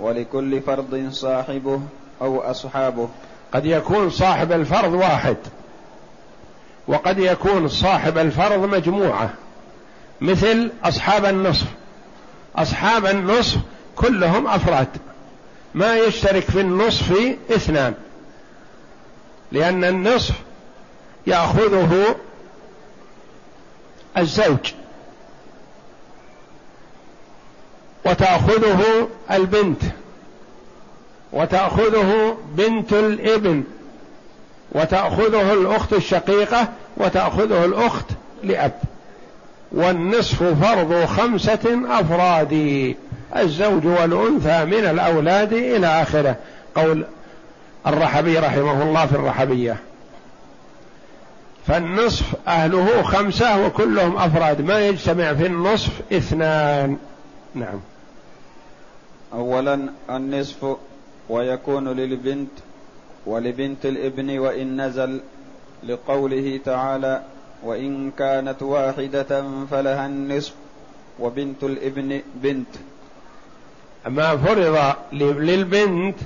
[0.00, 1.80] ولكل فرض صاحبه
[2.22, 3.08] أو أصحابه.
[3.52, 5.36] قد يكون صاحب الفرض واحد.
[6.88, 9.30] وقد يكون صاحب الفرض مجموعة
[10.20, 11.66] مثل أصحاب النصف.
[12.56, 13.58] أصحاب النصف
[13.96, 14.88] كلهم أفراد
[15.74, 17.94] ما يشترك في النصف اثنان
[19.52, 20.34] لأن النصف
[21.26, 22.16] يأخذه
[24.18, 24.72] الزوج
[28.04, 29.82] وتأخذه البنت
[31.32, 33.64] وتأخذه بنت الإبن.
[34.72, 38.06] وتأخذه الأخت الشقيقة وتأخذه الأخت
[38.42, 38.72] لأب.
[39.72, 42.94] والنصف فرض خمسة أفراد.
[43.36, 46.36] الزوج والأنثى من الأولاد إلى آخره.
[46.74, 47.06] قول
[47.86, 49.76] الرحبي رحمه الله في الرحبية.
[51.66, 54.60] فالنصف أهله خمسة وكلهم أفراد.
[54.60, 56.96] ما يجتمع في النصف اثنان.
[57.54, 57.80] نعم.
[59.32, 60.76] أولا النصف
[61.28, 62.50] ويكون للبنت
[63.26, 65.20] ولبنت الابن وإن نزل
[65.82, 67.22] لقوله تعالى
[67.64, 70.54] وإن كانت واحدة فلها النصف
[71.20, 72.66] وبنت الابن بنت.
[74.08, 76.16] ما فرض للبنت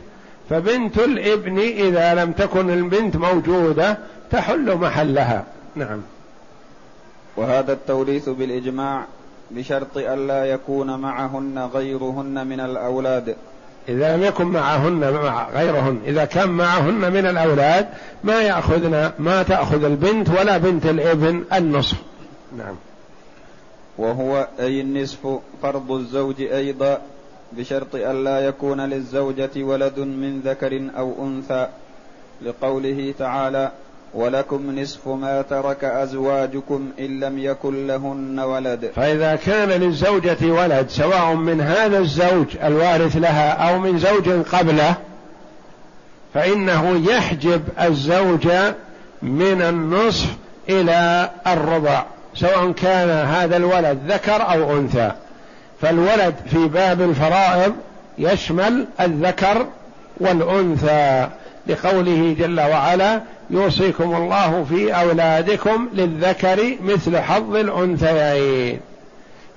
[0.50, 3.98] فبنت الابن إذا لم تكن البنت موجودة
[4.30, 5.44] تحل محلها.
[5.74, 6.02] نعم.
[7.36, 9.04] وهذا التوريث بالإجماع
[9.50, 13.36] بشرط ألا يكون معهن غيرهن من الأولاد.
[13.88, 17.88] إذا لم يكن معهن مع غيرهن إذا كان معهن من الأولاد
[18.24, 21.96] ما يأخذن ما تأخذ البنت ولا بنت الابن النصف.
[22.58, 22.74] نعم.
[23.98, 27.00] وهو أي النصف فرض الزوج أيضا
[27.52, 31.68] بشرط ألا يكون للزوجة ولد من ذكر أو أنثى
[32.42, 33.72] لقوله تعالى
[34.14, 38.90] ولكم نصف ما ترك أزواجكم إن لم يكن لهن ولد.
[38.96, 44.94] فإذا كان للزوجة ولد سواء من هذا الزوج الوارث لها أو من زوج قبله
[46.34, 48.48] فإنه يحجب الزوج
[49.22, 50.28] من النصف
[50.68, 55.12] إلى الربع سواء كان هذا الولد ذكر أو أنثى.
[55.80, 57.72] فالولد في باب الفرائض
[58.18, 59.66] يشمل الذكر
[60.20, 61.28] والأنثى.
[61.66, 63.20] لقوله جل وعلا
[63.50, 68.80] يوصيكم الله في أولادكم للذكر مثل حظ الأنثيين.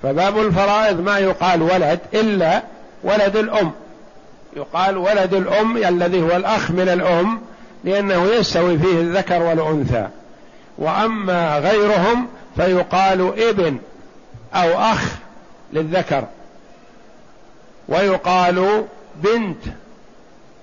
[0.02, 2.62] فباب الفرائض ما يقال ولد إلا
[3.04, 3.72] ولد الأم.
[4.56, 7.40] يقال ولد الأم الذي هو الأخ من الأم
[7.84, 10.08] لأنه يستوي فيه الذكر والأنثى.
[10.78, 13.78] وأما غيرهم فيقال ابن
[14.54, 15.14] أو أخ
[15.72, 16.24] للذكر.
[17.88, 18.84] ويقال
[19.22, 19.64] بنت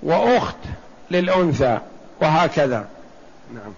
[0.04, 0.56] وأخت
[1.12, 1.80] للأنثى
[2.21, 2.86] وهكذا.
[3.54, 3.74] نعم.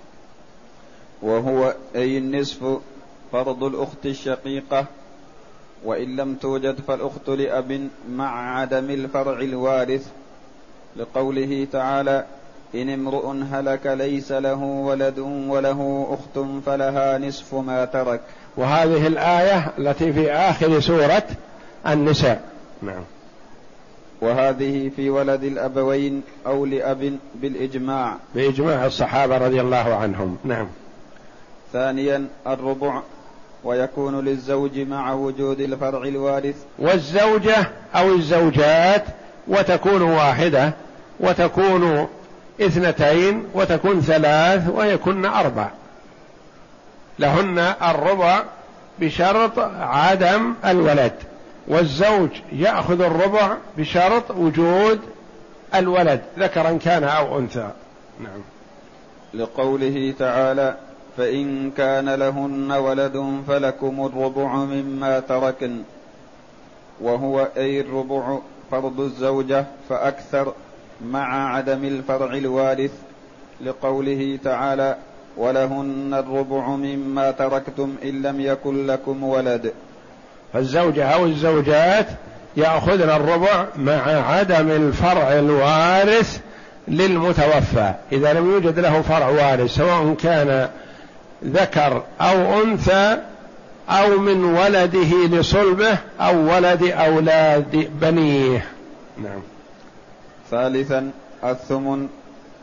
[1.21, 2.77] وهو أي النصف
[3.31, 4.85] فرض الأخت الشقيقة
[5.85, 10.07] وإن لم توجد فالأخت لأب مع عدم الفرع الوارث.
[10.95, 12.25] لقوله تعالى
[12.75, 18.21] إن امرؤ هلك ليس له ولد وله أخت فلها نصف ما ترك.
[18.57, 21.27] وهذه الآية التي في آخر سورة
[21.87, 22.41] النساء.
[22.81, 23.03] نعم.
[24.23, 28.15] وهذه في ولد الأبوين أو لأب بالإجماع.
[28.35, 30.37] بإجماع الصحابة رضي الله عنهم.
[30.43, 30.67] نعم.
[31.73, 33.01] ثانيا الربع
[33.63, 36.55] ويكون للزوج مع وجود الفرع الوارث.
[36.79, 39.03] والزوجة أو الزوجات
[39.47, 40.73] وتكون واحدة
[41.19, 42.07] وتكون
[42.61, 45.69] اثنتين وتكون ثلاث ويكن أربع.
[47.19, 48.43] لهن الربع
[48.99, 51.13] بشرط عدم الولد.
[51.67, 54.99] والزوج يأخذ الربع بشرط وجود
[55.75, 57.71] الولد ذكرا كان أو أنثى.
[58.19, 58.41] نعم.
[59.33, 60.77] لقوله تعالى
[61.17, 65.81] فإن كان لهن ولد فلكم الربع مما تركن
[67.01, 68.37] وهو أي الربع
[68.71, 70.53] فرض الزوجة فأكثر
[71.05, 72.91] مع عدم الفرع الوارث.
[73.61, 74.97] لقوله تعالى
[75.37, 79.73] ولهن الربع مما تركتم إن لم يكن لكم ولد.
[80.53, 82.07] فالزوجة أو الزوجات
[82.57, 86.39] يأخذن الربع مع عدم الفرع الوارث
[86.87, 87.93] للمتوفى.
[88.11, 90.69] إذا لم يوجد له فرع وارث سواء كان
[91.45, 93.17] ذكر أو أنثى
[93.89, 98.65] أو من ولده لصلبه أو ولد أولاد بنيه.
[99.23, 99.41] نعم.
[100.51, 101.11] ثالثا
[101.43, 102.07] الثمن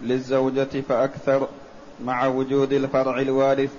[0.03, 1.49] للزوجة فأكثر
[2.05, 3.71] مع وجود الفرع الوارث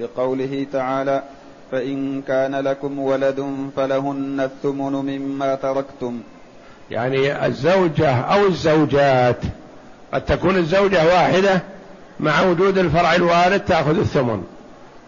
[0.00, 1.22] لقوله تعالى
[1.72, 6.20] فإن كان لكم ولد فلهن الثمن مما تركتم.
[6.90, 9.36] يعني الزوجة أو الزوجات
[10.12, 11.62] قد تكون الزوجة واحدة
[12.20, 14.44] مع وجود الفرع الوارد تأخذ الثمن.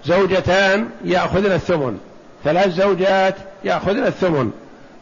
[0.05, 1.99] زوجتان يأخذن الثمن.
[2.45, 4.51] ثلاث زوجات يأخذن الثمن.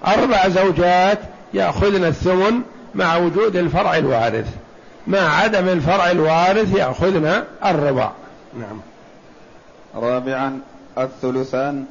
[0.06, 1.18] أربع زوجات
[1.54, 2.60] يأخذن الثمن
[2.94, 4.46] مع وجود الفرع الوارث.
[5.06, 8.10] مع عدم الفرع الوارث يأخذن الربع
[8.58, 8.80] نعم.
[9.94, 10.60] رابعا
[10.98, 11.84] الثلثان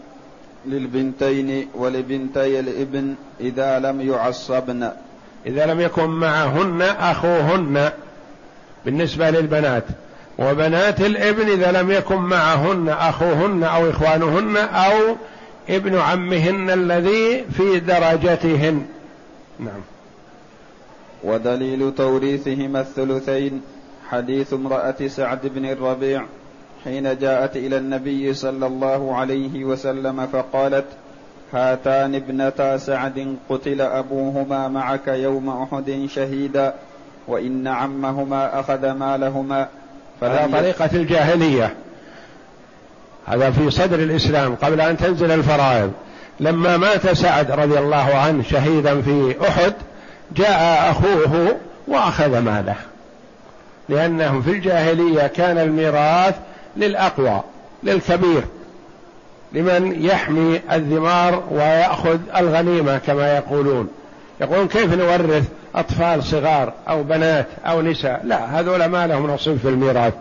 [0.66, 4.92] للبنتين ولبنتي الابن إذا لم يعصبن.
[5.46, 7.92] إذا لم يكن معهن أخوهن
[8.86, 9.84] بالنسبة للبنات
[10.40, 15.16] وبنات الابن إذا لم يكن معهن أخوهن أو إخوانهن أو
[15.70, 18.86] ابن عمهن الذي في درجتهن.
[19.60, 19.82] نعم.
[21.24, 23.62] ودليل توريثهما الثلثين
[24.10, 26.26] حديث امرأة سعد بن الربيع
[26.84, 30.86] حين جاءت إلى النبي صلى الله عليه وسلم فقالت
[31.54, 36.74] هاتان ابنتا سعد قتل أبوهما معك يوم أحد شهيدا
[37.28, 39.68] وإن عمهما أخذ مالهما.
[40.22, 41.74] هذا طريقة الجاهلية.
[43.26, 45.92] هذا في صدر الإسلام قبل أن تنزل الفرائض.
[46.40, 49.74] لما مات سعد رضي الله عنه شهيدا في أحد
[50.36, 51.56] جاء أخوه
[51.88, 52.76] وأخذ ماله.
[53.90, 56.36] لأنهم في الجاهلية كان الميراث
[56.78, 57.42] للأقوى
[57.84, 58.44] للكبير
[59.54, 63.88] لمن يحمي الذمار ويأخذ الغنيمة كما يقولون.
[64.42, 65.44] يقولون كيف نورث
[65.76, 70.14] أطفال صغار أو بنات أو نساء؟ لا هذول ما لهم نصيب في الميراث.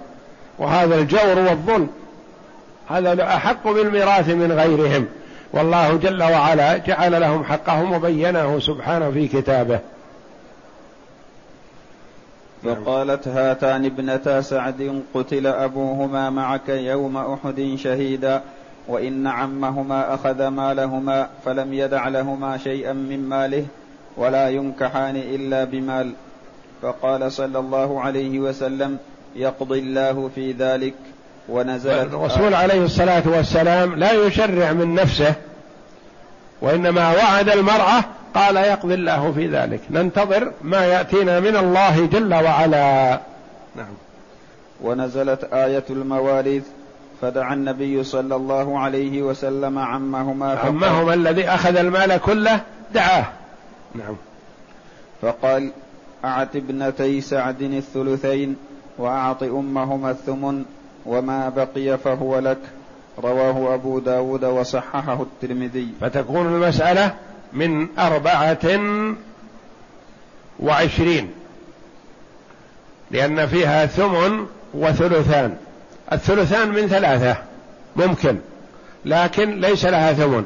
[0.58, 1.88] وهذا الجور والظلم
[2.88, 5.06] هذا أحق بالميراث من غيرهم.
[5.52, 9.78] والله جل وعلا جعل لهم حقهم وبينه سبحانه في كتابه.
[12.64, 18.42] فقالت هاتان ابنتا سعد قتل أبوهما معك يوم أحد شهيدا
[18.88, 23.66] وإن عمهما أخذ مالهما فلم يدع لهما شيئا من ماله
[24.16, 26.12] ولا ينكحان إلا بمال.
[26.82, 28.98] فقال صلى الله عليه وسلم
[29.36, 30.94] يقضي الله في ذلك
[31.48, 35.34] ونزلت الرسول عليه الصلاة والسلام لا يشرع من نفسه
[36.60, 38.04] وإنما وعد المرأة
[38.34, 39.80] قال يقضي الله في ذلك.
[39.90, 43.20] ننتظر ما يأتينا من الله جل وعلا.
[43.76, 43.94] نعم.
[44.82, 46.62] ونزلت آية المواريث
[47.22, 52.60] فدعا النبي صلى الله عليه وسلم عمهما عمهما الذي أخذ المال كله
[52.94, 53.24] دعاه.
[53.94, 54.16] نعم.
[55.22, 55.70] فقال
[56.24, 58.56] أعط ابنتي سعد الثلثين
[58.98, 60.64] وأعط أمهما الثمن
[61.06, 62.58] وما بقي فهو لك.
[63.24, 65.88] رواه أبو داود وصححه الترمذي.
[66.00, 67.14] فتكون المسألة
[67.52, 68.80] من أربعة
[70.60, 71.30] وعشرين
[73.10, 75.56] لأن فيها ثمن وثلثان.
[76.12, 77.36] الثلثان من ثلاثة
[77.96, 78.38] ممكن
[79.04, 80.44] لكن ليس لها ثمن.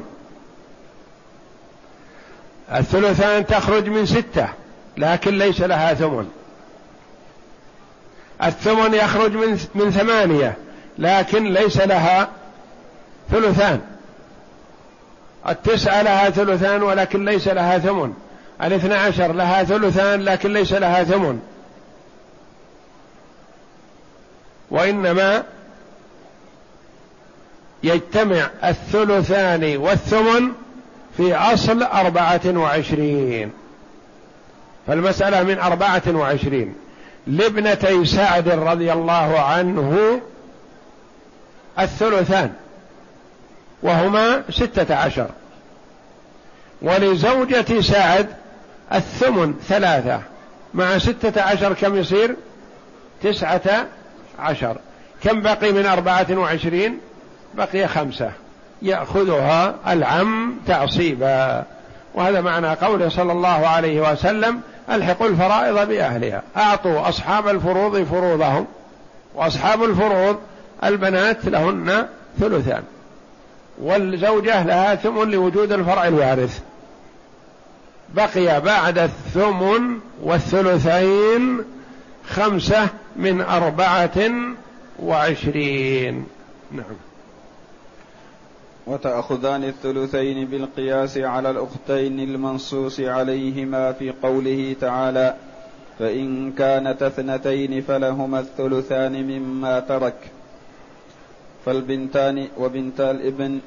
[2.71, 4.47] الثلثان تخرج من ستة
[4.97, 6.29] لكن ليس لها ثمن.
[8.43, 9.31] الثمن يخرج
[9.75, 10.57] من ثمانية
[10.97, 12.29] لكن ليس لها
[13.31, 13.81] ثلثان.
[15.49, 18.13] التسعة لها ثلثان ولكن ليس لها ثمن.
[18.63, 21.39] الاثنى عشر لها ثلثان لكن ليس لها ثمن.
[24.71, 25.43] وإنما
[27.83, 30.51] يجتمع الثلثان والثمن
[31.17, 33.51] في أصل أربعة وعشرين.
[34.87, 36.75] فالمسألة من أربعة وعشرين.
[37.27, 40.21] لابنتي سعد رضي الله عنه
[41.79, 42.53] الثلثان.
[43.83, 45.27] وهما ستة عشر.
[46.81, 48.27] ولزوجة سعد
[48.93, 50.21] الثمن ثلاثة
[50.73, 52.35] مع ستة عشر كم يصير؟
[53.23, 53.85] تسعة
[54.39, 54.77] عشر.
[55.23, 56.99] كم بقي من أربعة وعشرين؟
[57.53, 58.31] بقي خمسة.
[58.81, 61.63] يأخذها العم تعصيبا.
[62.13, 66.41] وهذا معنى قوله صلى الله عليه وسلم ألحقوا الفرائض بأهلها.
[66.57, 68.67] أعطوا أصحاب الفروض فروضهم
[69.35, 70.39] وأصحاب الفروض
[70.83, 72.07] البنات لهن
[72.39, 72.83] ثلثان.
[73.81, 76.61] والزوجة لها ثمن لوجود الفرع الوارث.
[78.15, 81.61] بقي بعد الثمن والثلثين
[82.29, 84.31] خمسة من أربعة
[84.99, 86.25] وعشرين.
[86.71, 86.95] نعم.
[88.87, 95.35] وتأخذان الثلثين بالقياس على الأختين المنصوص عليهما في قوله تعالى
[95.99, 100.15] فإن كانت اثنتين فلهما الثلثان مما ترك.
[101.65, 103.59] فالبنتان وبنتا الابن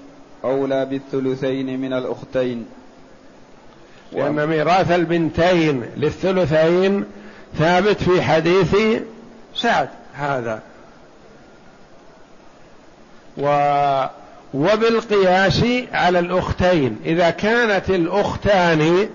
[0.45, 2.67] أولى بالثلثين من الأختين.
[4.13, 7.05] لأن ميراث البنتين للثلثين
[7.59, 8.77] ثابت في حديث
[9.55, 10.63] سعد هذا.
[13.39, 14.07] و
[14.55, 16.99] وبالقياس على الأختين.
[17.05, 19.09] إذا كانت الأختان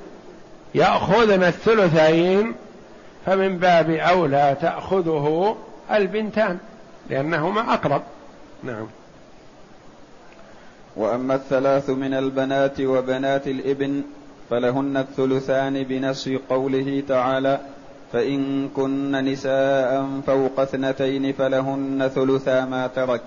[0.75, 2.53] يأخذن الثلثين
[3.25, 5.57] فمن باب أولى تأخذه
[5.91, 6.57] البنتان
[7.09, 8.01] لأنهما أقرب.
[8.64, 8.88] نعم.
[10.95, 14.01] وأما الثلاث من البنات وبنات الإبن
[14.49, 17.59] فلهن الثلثان بنص قوله تعالى
[18.14, 23.22] فإن كن نساء فوق اثنتين فلهن ثلثا ما ترك.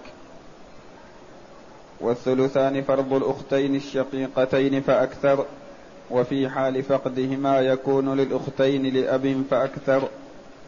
[2.01, 5.45] والثلثان فرض الأختين الشقيقتين فأكثر
[6.11, 10.09] وفي حال فقدهما يكون للأختين لأب فأكثر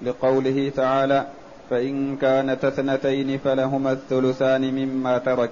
[0.02, 1.26] لقوله تعالى
[1.70, 5.50] فإن كانت اثنتين فلهما الثلثان مما ترك.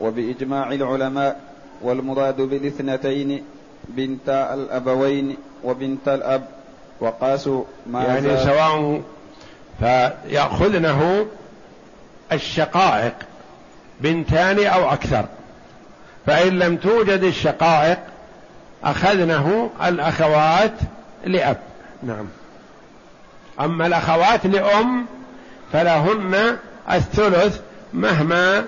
[0.00, 1.40] وبإجماع العلماء
[1.82, 3.44] والمراد بالاثنتين
[3.88, 6.44] بنتا الأبوين وبنت الأب.
[7.00, 9.02] وقاسوا ما يعني سواء
[9.78, 11.26] فيأخذنه
[12.32, 13.14] الشقائق
[14.00, 15.24] بنتان أو أكثر.
[16.26, 17.98] فإن لم توجد الشقائق
[18.84, 20.72] أخذنه الأخوات
[21.24, 21.56] لأب.
[22.02, 22.26] نعم.
[23.60, 25.06] أما الأخوات لأم
[25.72, 26.56] فلهن
[26.92, 27.60] الثلث
[27.94, 28.64] مهما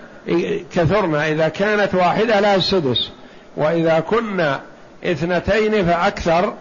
[0.72, 1.14] كثرن.
[1.14, 3.10] إذا كانت واحدة لها السدس
[3.56, 4.60] وإذا كنا
[5.04, 6.54] اثنتين فأكثر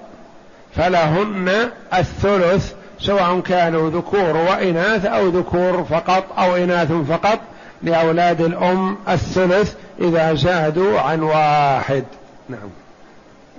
[0.76, 7.40] فلهن الثلث سواء كانوا ذكور وإناث أو ذكور فقط أو إناث فقط
[7.84, 12.04] لأولاد الأم الثلث إذا زادوا عن واحد.
[12.50, 12.70] نعم.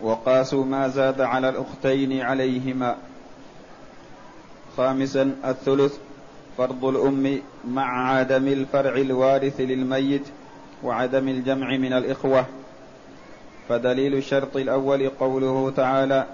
[0.02, 2.96] وقاسوا ما زاد على الأختين عليهما.
[4.78, 5.94] خامسا الثلث
[6.58, 7.38] فرض الأم
[7.70, 10.22] مع عدم الفرع الوارث للميت
[10.84, 12.44] وعدم الجمع من الإخوة.
[13.68, 16.24] فدليل الشرط الأول قوله تعالى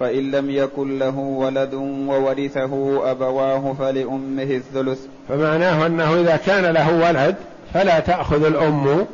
[0.00, 1.74] فإن لم يكن له ولد
[2.08, 5.06] وورثه أبواه فلأمه الثلث.
[5.28, 7.36] فمعناه أنه إذا كان له ولد
[7.74, 9.06] فلا تأخذ الأم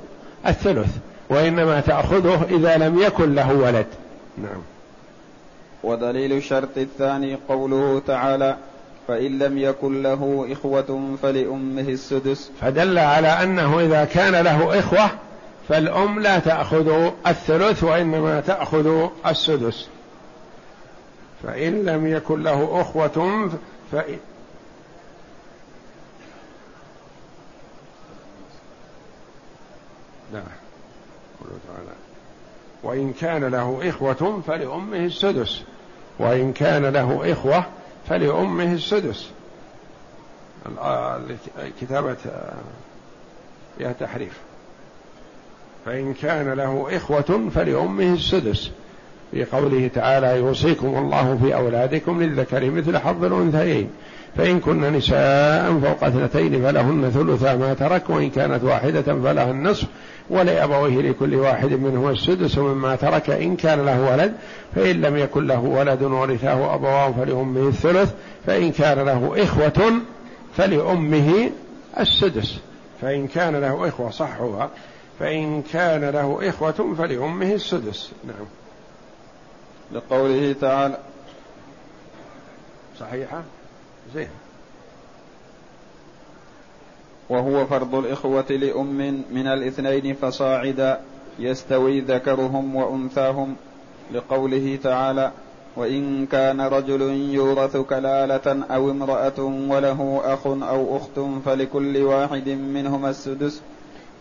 [0.47, 0.97] الثلث
[1.31, 3.87] وإنما تأخذه إذا لم يكن له ولد.
[4.39, 4.62] نعم.
[5.83, 8.57] ودليل الشرط الثاني قوله تعالى
[9.09, 12.51] فإن لم يكن له إخوة فلأمه السدس.
[12.61, 15.11] فدل على أنه إذا كان له إخوة
[15.69, 19.89] فالأم لا تأخذ الثلث وإنما تأخذ السدس.
[21.43, 23.51] فإن لم يكن له أخوة
[23.93, 24.19] فإن
[30.33, 30.43] لا.
[31.67, 31.93] تعالى
[32.83, 35.63] وإن كان له إخوة فلأمه السدس.
[36.19, 37.65] وإن كان له إخوة
[38.09, 39.31] فلأمه السدس.
[41.81, 42.17] كتابة
[43.79, 44.39] فيها تحريف.
[45.85, 48.71] فإن كان له إخوة فلأمه السدس.
[49.31, 53.91] في قوله تعالى يوصيكم الله في أولادكم للذكر مثل حظ الأنثيين.
[54.39, 59.86] فإن كن نساء فوق اثنتين فلهن ثلثا ما ترك وإن كانت واحدة فلها النصف
[60.30, 63.30] ولأبويه لكل واحد منهما السدس مما ترك.
[63.30, 64.34] إن كان له ولد
[64.74, 68.12] فإن لم يكن له ولد ورثاه أبواه فلأمه الثلث
[68.47, 69.93] فإن كان له إخوة
[70.57, 71.51] فلأمه
[72.01, 72.59] السدس.
[73.01, 74.70] فإن كان له إخوة صحها.
[75.18, 78.11] فإن كان له إخوة فلأمه السدس.
[78.24, 78.47] نعم.
[79.93, 80.99] لقوله تعالى
[83.01, 83.43] صحيحة؟
[84.15, 84.29] زين.
[87.29, 91.01] وهو فرض الإخوة لأم من الاثنين فصاعدا
[91.39, 93.57] يستوي ذكرهم وأنثاهم
[94.13, 95.33] لقوله تعالى
[95.77, 97.03] وإن كان رجل
[97.35, 103.61] يورث كلالة أو امرأة وله أخ أو أخت فلكل واحد منهما السدس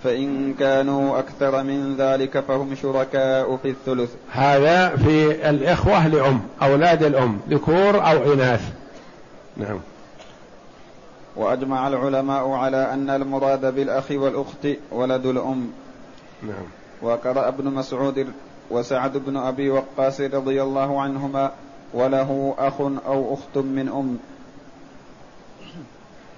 [0.04, 4.10] فإن كانوا أكثر من ذلك فهم شركاء في الثلث.
[4.32, 8.62] هذا في الإخوة لأم أولاد الأم ذكور أو إناث.
[9.58, 9.80] نعم.
[11.36, 15.72] وأجمع العلماء على أن المراد بالأخ والأخت ولد الأم.
[16.44, 16.66] نعم.
[17.02, 18.28] وقرأ ابن مسعود
[18.70, 21.52] وسعد بن أبي وقاص رضي الله عنهما
[21.94, 24.18] وله أخ أو أخت من أم.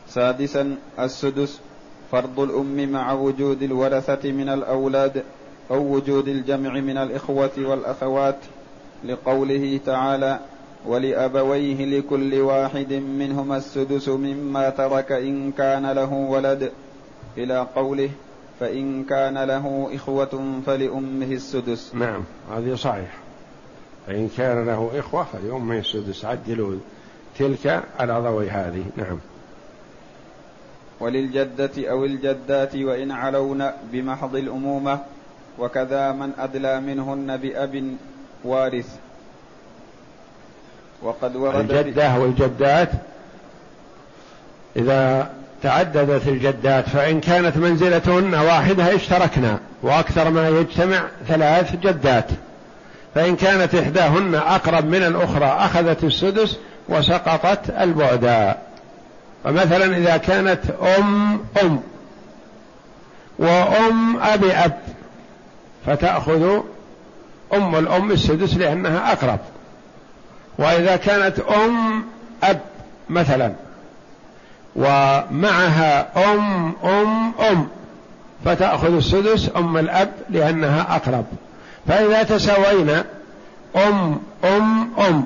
[0.08, 1.60] سادسا السدس
[2.12, 5.24] فرض الأم مع وجود الورثة من الأولاد
[5.72, 8.38] أو وجود الجمع من الإخوة والأخوات
[9.04, 10.40] لقوله تعالى
[10.86, 16.72] ولأبويه لكل واحد منهما السدس مما ترك إن كان له ولد.
[17.38, 18.10] إلى قوله
[18.60, 21.96] فإن كان له إخوة فلأمه السدس.
[21.96, 23.18] نعم هذه صحيح.
[24.08, 26.26] فإن كان له إخوة فلأمه السدس.
[26.26, 26.76] عدلوا
[27.40, 28.84] تلك على ضوي هذه.
[28.98, 29.20] نعم.
[31.00, 35.00] وللجدة أو الجدات وإن علون بمحض الأمومة
[35.60, 37.96] وكذا من أدلى منهن بأب
[38.44, 39.00] وارث.
[41.02, 42.90] وقد ورد الجدة والجدات.
[44.76, 45.30] إذا
[45.64, 52.30] تعددت الجدات فإن كانت منزلتهن واحدة اشتركنا وأكثر ما يجتمع ثلاث جدات.
[53.16, 56.58] فإن كانت إحداهن أقرب من الأخرى أخذت السدس
[56.90, 58.62] وسقطت البعداء
[59.44, 60.60] فمثلا إذا كانت
[60.98, 61.82] أم أم
[63.40, 64.80] وأم أبي أب
[65.86, 66.60] فتأخذ
[67.54, 69.40] أم الأم السدس لأنها أقرب.
[70.60, 72.04] وإذا كانت أم
[72.44, 72.60] أب
[73.10, 73.54] مثلا
[74.76, 77.68] ومعها أم أم أم
[78.46, 81.26] فتأخذ السدس أم الأب لأنها أقرب.
[81.88, 83.06] فإذا تساوينا
[83.76, 85.26] أم أم أم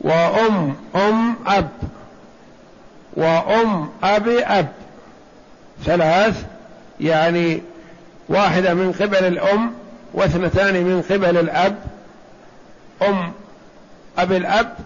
[0.00, 1.68] وأم أم أب
[3.16, 4.68] وأم أبي أب
[5.84, 6.44] ثلاث
[7.00, 7.62] يعني
[8.28, 9.70] واحدة من قبل الأم
[10.14, 11.78] واثنتان من قبل الأب
[13.02, 13.32] أم
[14.18, 14.76] أبي الأب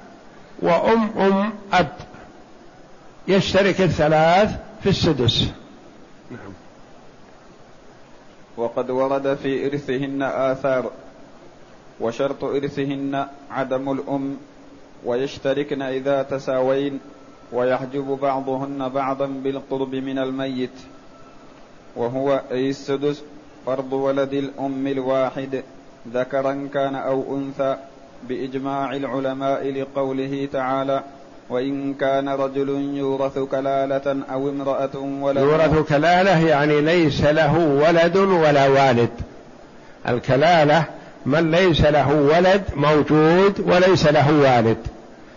[0.62, 1.92] وأم أم أب.
[3.28, 5.48] يشترك الثلاث في السدس.
[6.30, 6.52] نعم.
[8.56, 10.90] وقد ورد في إرثهن آثار
[12.00, 14.36] وشرط إرثهن عدم الأم
[15.04, 17.00] ويشتركن إذا تساوين
[17.52, 20.78] ويحجب بعضهن بعضا بالقرب من الميت.
[21.96, 23.22] وهو أي السدس
[23.66, 25.62] فرض ولد الأم الواحد
[26.12, 27.76] ذكرا كان أو أنثى
[28.28, 31.02] بإجماع العلماء لقوله تعالى
[31.50, 38.68] وإن كان رجل يورث كلالة أو امرأة ولا يورث كلالة يعني ليس له ولد ولا
[38.68, 39.10] والد.
[40.08, 40.84] الكلالة
[41.26, 44.76] من ليس له ولد موجود وليس له والد.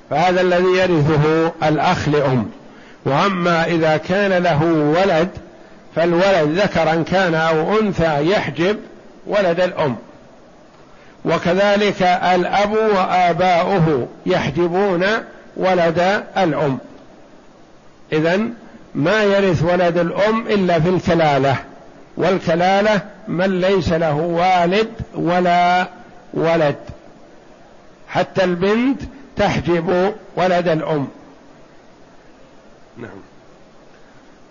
[0.09, 2.45] فهذا الذي يرثه الأخ لأم.
[3.05, 4.63] وأما إذا كان له
[4.99, 5.29] ولد
[5.95, 8.77] فالولد ذكرا كان أو أنثى يحجب
[9.27, 9.95] ولد الأم.
[11.25, 15.05] وكذلك الأب وآباؤه يحجبون
[15.57, 16.77] ولد الأم.
[18.13, 18.39] إذا
[18.95, 21.57] ما يرث ولد الأم إلا في الكلالة
[22.17, 25.87] والكلالة من ليس له والد ولا
[26.33, 26.75] ولد.
[28.07, 29.01] حتى البنت
[29.35, 31.07] تحجب ولد الأم.
[32.97, 33.24] نعم.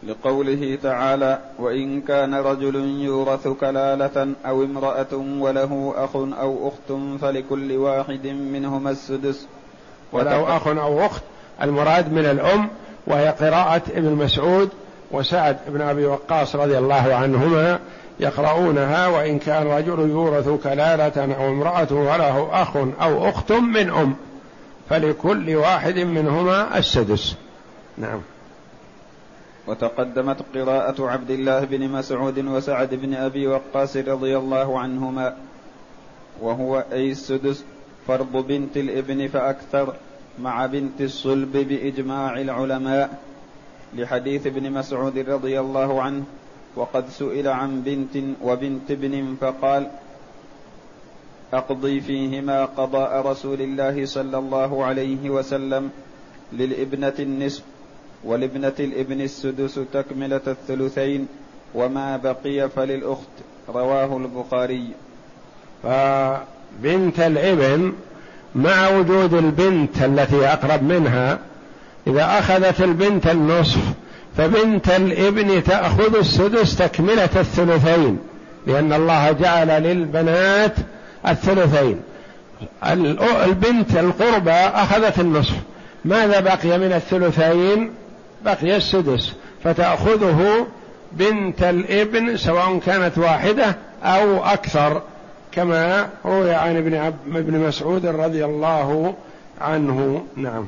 [0.09, 8.27] لقوله تعالى وإن كان رجل يورث كلالة أو امرأة وله أخ أو أخت فلكل واحد
[8.27, 9.47] منهما السدس.
[10.13, 11.23] ولو أخ أو أخت
[11.63, 12.69] المراد من الأم
[13.07, 14.69] وهي قراءة ابن مسعود
[15.11, 17.79] وسعد بن أبي وقاص رضي الله عنهما
[18.21, 24.15] يقرؤونها وإن كان رجل يورث كلالة أو امرأة وله أخ أو أخت من أم
[24.91, 27.35] فلكل واحد منهما السدس.
[27.99, 28.21] نعم.
[29.67, 35.37] وتقدمت قراءة عبد الله بن مسعود وسعد بن أبي وقاص رضي الله عنهما
[36.41, 37.65] وهو أي السدس
[38.07, 39.95] فرض بنت الإبن فأكثر
[40.39, 43.19] مع بنت الصلب بإجماع العلماء
[43.95, 46.25] لحديث ابن مسعود رضي الله عنه
[46.77, 49.91] وقد سئل عن بنت وبنت ابن فقال
[51.53, 55.91] أقضي فيهما قضاء رسول الله صلى الله عليه وسلم
[56.53, 57.63] للإبنة النصف
[58.25, 61.27] ولابنة الابن السدس تكملة الثلثين
[61.75, 63.35] وما بقي فللأخت
[63.69, 64.89] رواه البخاري.
[65.83, 67.93] فبنت الابن
[68.55, 71.39] مع وجود البنت التي أقرب منها
[72.07, 73.81] إذا أخذت البنت النصف
[74.37, 78.19] فبنت الابن تأخذ السدس تكملة الثلثين
[78.67, 80.75] لأن الله جعل للبنات
[81.29, 82.01] الثلثين.
[83.45, 85.55] البنت القربى أخذت النصف
[86.05, 87.91] ماذا بقي من الثلثين؟
[88.45, 89.33] بقي السدس
[89.65, 90.67] فتأخذه
[91.13, 95.03] بنت الابن سواء كانت واحدة أو أكثر
[95.53, 96.95] كما روي عن ابن
[97.37, 99.15] ابن مسعود رضي الله
[99.61, 100.27] عنه.
[100.37, 100.67] نعم.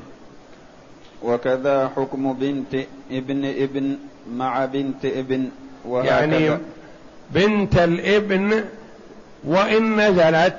[1.23, 2.75] وكذا حكم بنت
[3.11, 3.97] ابن ابن
[4.33, 5.49] مع بنت ابن
[5.85, 6.11] وهكذا.
[6.11, 6.59] يعني
[7.31, 8.65] بنت الابن
[9.45, 10.59] وإن نزلت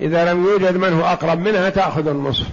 [0.00, 2.46] إذا لم يوجد من هو أقرب منها تأخذ النصف.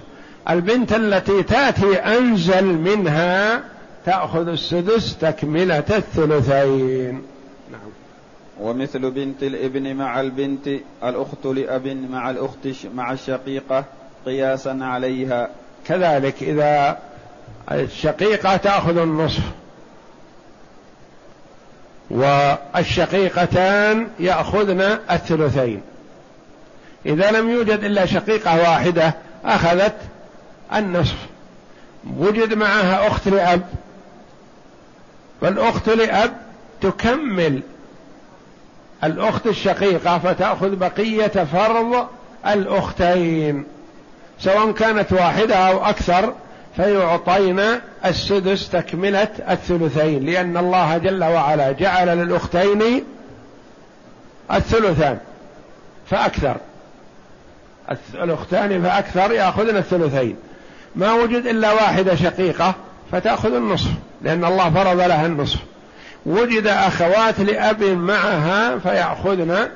[0.50, 3.62] البنت التي تأتي أنزل منها
[4.08, 7.22] تأخذ السدس تكملة الثلثين.
[7.72, 7.90] نعم.
[8.60, 10.68] ومثل بنت الابن مع البنت
[11.04, 13.84] الأخت لأب مع الأخت مع الشقيقة
[14.26, 15.48] قياسا عليها.
[15.86, 16.98] كذلك إذا
[17.72, 19.42] الشقيقة تأخذ النصف
[22.10, 24.80] والشقيقتان يأخذن
[25.10, 25.80] الثلثين.
[27.06, 29.96] إذا لم يوجد إلا شقيقة واحدة أخذت
[30.74, 31.16] النصف.
[32.18, 33.62] وجد معها أخت لأب
[35.40, 36.36] فالأخت لأب
[36.80, 37.60] تكمل.
[39.04, 42.06] الأخت الشقيقة فتأخذ بقية فرض
[42.46, 43.64] الأختين.
[44.40, 46.34] سواء كانت واحدة أو أكثر
[46.76, 47.60] فيعطين
[48.04, 53.04] السدس تكملة الثلثين لأن الله جل وعلا جعل للأختين
[54.52, 55.18] الثلثان
[56.10, 56.56] فأكثر.
[58.14, 60.36] الأختان فأكثر يأخذن الثلثين.
[60.96, 62.74] ما وجد إلا واحدة شقيقة.
[63.12, 63.90] فتأخذ النصف
[64.22, 65.58] لأن الله فرض لها النصف.
[66.26, 69.68] وجد أخوات لأب معها فيأخذن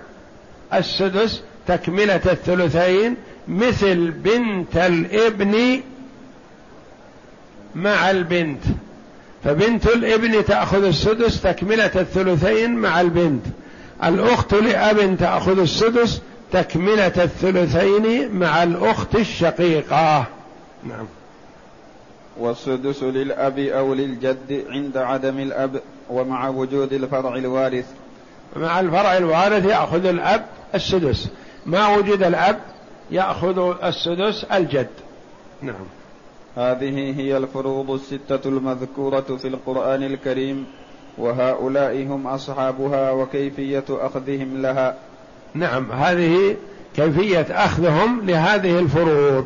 [0.74, 3.16] السدس تكملة الثلثين
[3.48, 5.80] مثل بنت الابن
[7.74, 8.62] مع البنت.
[9.44, 13.46] فبنت الابن تأخذ السدس تكملة الثلثين مع البنت.
[14.04, 16.20] الأخت لأب تأخذ السدس
[16.52, 20.26] تكملة الثلثين مع الأخت الشقيقة.
[20.84, 21.06] نعم.
[22.38, 25.80] والسدس للأب أو للجد عند عدم الأب
[26.10, 27.86] ومع وجود الفرع الوارث.
[28.56, 31.28] مع الفرع الوارث يأخذ الأب السدس.
[31.66, 32.58] ما وجد الأب
[33.10, 34.90] يأخذ السدس الجد.
[35.62, 35.84] نعم.
[36.56, 40.66] هذه هي الفروض الستة المذكورة في القرآن الكريم
[41.18, 44.96] وهؤلاء هم أصحابها وكيفية أخذهم لها.
[45.54, 46.56] نعم هذه
[46.96, 49.44] كيفية أخذهم لهذه الفروض.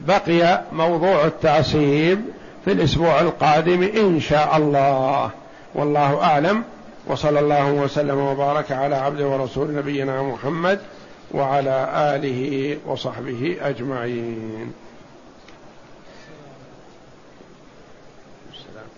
[0.00, 2.24] بقي موضوع التعصيب
[2.64, 5.30] في الأسبوع القادم إن شاء الله.
[5.74, 6.64] والله أعلم.
[7.06, 10.80] وصلى الله وسلم وبارك على عبده ورسول نبينا محمد
[11.30, 14.72] وعلى آله وصحبه أجمعين.
[18.52, 18.88] السلام.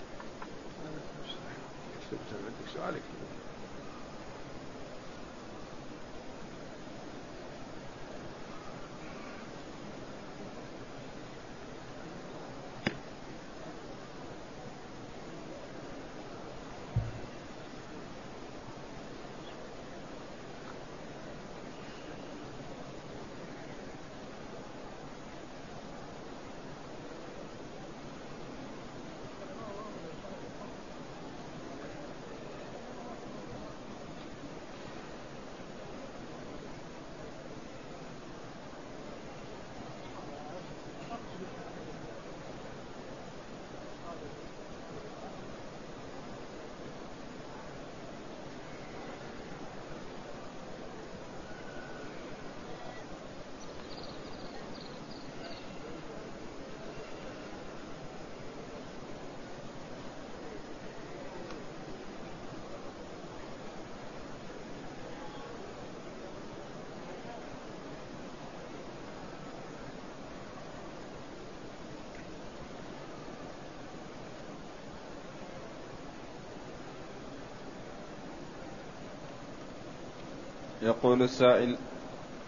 [80.88, 81.76] يقول السائل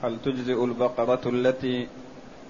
[0.03, 1.89] هل تجزئ البقرة التي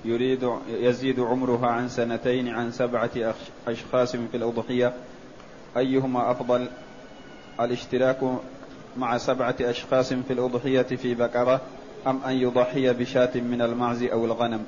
[0.04, 3.34] يريد يزيد عمرها عن سنتين عن سبعة
[3.68, 4.94] أشخاص في الأضحية؟
[5.76, 6.68] أيهما أفضل؟
[7.60, 8.18] الاشتراك
[8.96, 11.60] مع سبعة أشخاص في الأضحية في بقرة
[12.06, 14.64] أم أن يضحي بشاة من المعز أو الغنم؟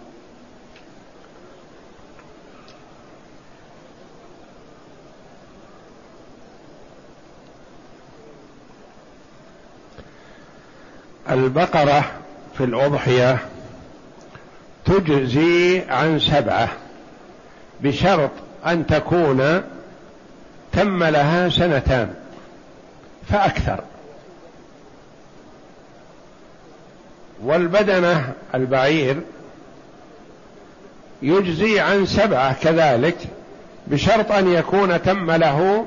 [11.30, 12.04] البقرة
[12.58, 13.38] في الأضحية
[14.84, 16.68] تجزي عن سبعة
[17.80, 18.30] بشرط
[18.66, 19.62] أن تكون
[20.72, 22.14] تم لها سنتان
[23.28, 23.80] فأكثر.
[27.42, 29.20] والبدنة البعير
[31.22, 33.16] يجزي عن سبعة كذلك
[33.86, 35.86] بشرط أن يكون تم له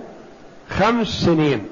[0.70, 1.68] خمس سنين.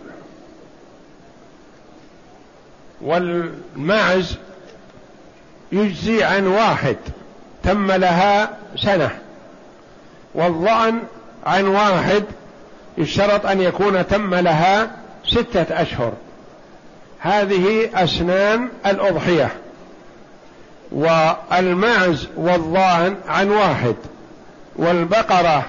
[3.04, 4.38] والمعز
[5.72, 6.98] يجزي عن واحد
[7.64, 9.10] تم لها سنة
[10.36, 11.00] والظأن
[11.46, 12.24] عن واحد
[12.98, 14.92] يشترط أن يكون تم لها
[15.28, 16.14] ستة أشهر.
[17.20, 19.52] هذه أسنان الأضحية
[20.92, 23.96] والمعز والظان عن واحد
[24.76, 25.66] والبقرة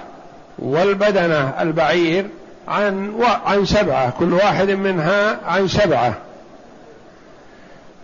[0.59, 2.27] والبدنة البعير
[2.67, 6.13] عن عن سبعة كل واحد منها عن سبعة.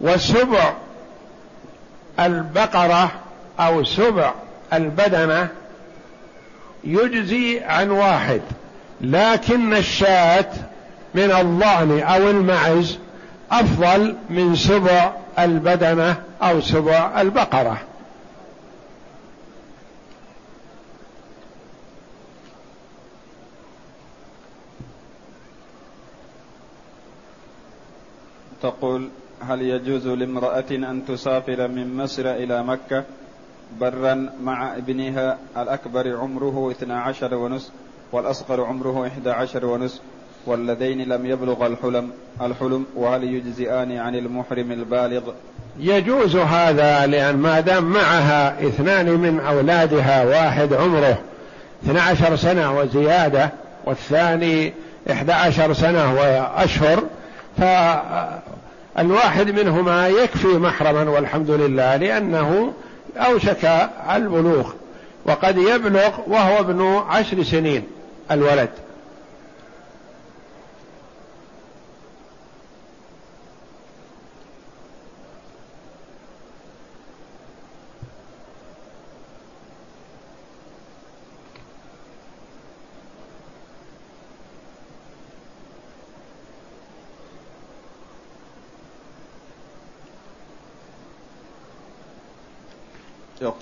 [0.01, 0.73] وسبع
[2.19, 3.11] البقرة
[3.59, 4.33] أو سبع
[4.73, 5.49] البدنة
[6.83, 8.41] يجزي عن واحد
[9.01, 10.51] لكن الشاة
[11.15, 12.97] من الضأن أو المعز
[13.51, 17.77] أفضل من سبع البدنة أو سبع البقرة.
[28.61, 29.09] تقول
[29.49, 33.03] هل يجوز لامرأة أن تسافر من مصر إلى مكة
[33.79, 37.71] برا مع ابنها الأكبر عمره اثنا عشر ونصف
[38.11, 40.01] والأصغر عمره إحدى عشر ونصف
[40.45, 42.09] والذين لم يبلغ الحلم
[42.41, 45.21] الحلم وهل يجزئان عن المحرم البالغ؟
[45.79, 51.17] يجوز هذا لأن ما دام معها اثنان من أولادها واحد عمره
[51.83, 53.49] 12 سنة وزيادة
[53.85, 54.73] والثاني
[55.11, 57.03] 11 سنة وأشهر
[58.95, 62.73] فالواحد منهما يكفي محرما والحمد لله لأنه
[63.17, 64.69] أوشك البلوغ
[65.25, 67.83] وقد يبلغ وهو ابن عشر سنين
[68.31, 68.69] الولد.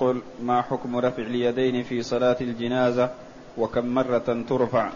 [0.02, 3.10] يقول ما حكم رفع اليدين في صلاة الجنازة
[3.58, 4.90] وكم مرة ترفع؟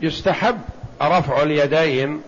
[0.00, 0.60] يستحب
[1.02, 2.22] رفع اليدين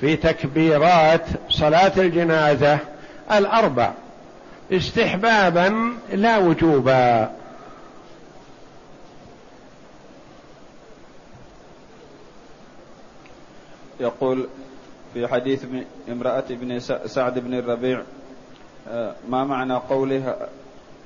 [0.00, 2.78] في تكبيرات صلاة الجنازة
[3.32, 3.92] الأربع
[4.72, 7.30] استحبابا لا وجوبا.
[14.00, 14.48] يقول
[15.14, 15.64] في حديث
[16.08, 18.02] امرأة ابن سعد بن الربيع
[19.28, 20.36] ما معنى قوله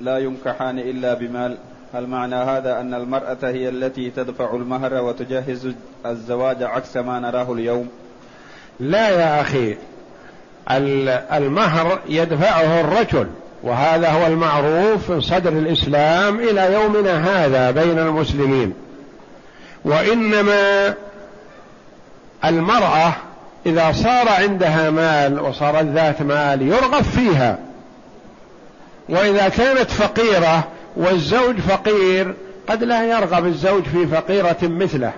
[0.00, 1.56] لا ينكحان إلا بمال؟
[1.94, 5.68] هل معنى هذا أن المرأة هي التي تدفع المهر وتجهز
[6.06, 7.88] الزواج عكس ما نراه اليوم؟
[8.80, 9.76] لا يا أخي
[11.32, 13.28] المهر يدفعه الرجل
[13.62, 18.74] وهذا هو المعروف في صدر الإسلام إلى يومنا هذا بين المسلمين.
[19.84, 20.94] وإنما
[22.44, 23.12] المرأة
[23.66, 27.67] إذا صار عندها مال وصارت ذات مال يرغب فيها.
[29.09, 30.64] وإذا كانت فقيرة
[30.96, 32.34] والزوج فقير
[32.68, 35.12] قد لا يرغب الزوج في فقيرة مثله.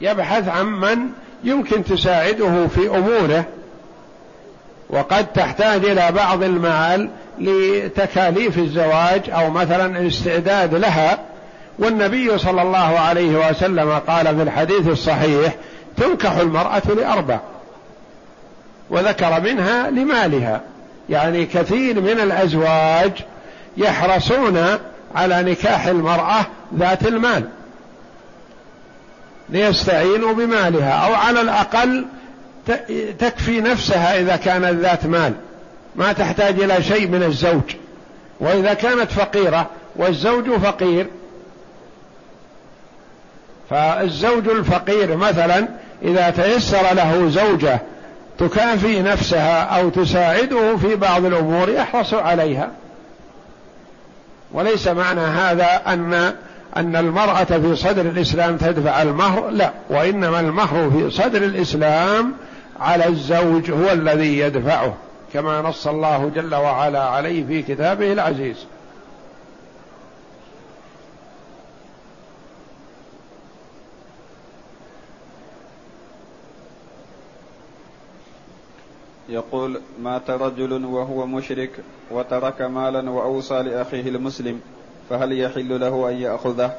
[0.00, 0.98] يبحث عن من
[1.44, 3.44] يمكن تساعده في أموره.
[4.90, 11.18] وقد تحتاج إلى بعض المال لتكاليف الزواج أو مثلا الاستعداد لها.
[11.78, 15.54] والنبي صلى الله عليه وسلم قال في الحديث الصحيح
[15.96, 17.38] تنكح المرأة لأربع
[18.90, 20.60] وذكر منها لمالها.
[21.10, 23.12] يعني كثير من الأزواج
[23.76, 24.78] يحرصون
[25.14, 26.46] على نكاح المرأة
[26.78, 27.48] ذات المال
[29.48, 32.04] ليستعينوا بمالها أو على الأقل
[33.18, 35.32] تكفي نفسها إذا كانت ذات مال
[35.96, 37.74] ما تحتاج إلى شيء من الزوج
[38.40, 41.06] وإذا كانت فقيرة والزوج فقير
[43.70, 45.68] فالزوج الفقير مثلا
[46.02, 47.80] إذا تيسر له زوجة
[48.38, 52.70] تكافي نفسها أو تساعده في بعض الأمور يحرص عليها.
[54.52, 56.34] وليس معنى هذا أن
[56.76, 59.70] أن المرأة في صدر الإسلام تدفع المهر لا.
[59.90, 62.32] وإنما المهر في صدر الإسلام
[62.80, 64.94] على الزوج هو الذي يدفعه
[65.32, 68.56] كما نص الله جل وعلا عليه في كتابه العزيز.
[79.34, 81.70] يقول مات رجل وهو مشرك
[82.10, 84.60] وترك مالا وأوصى لأخيه المسلم
[85.10, 86.72] فهل يحل له أن يأخذه؟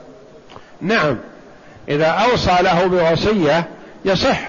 [0.81, 1.17] نعم.
[1.89, 3.67] إذا أوصى له بوصية
[4.05, 4.39] يصح.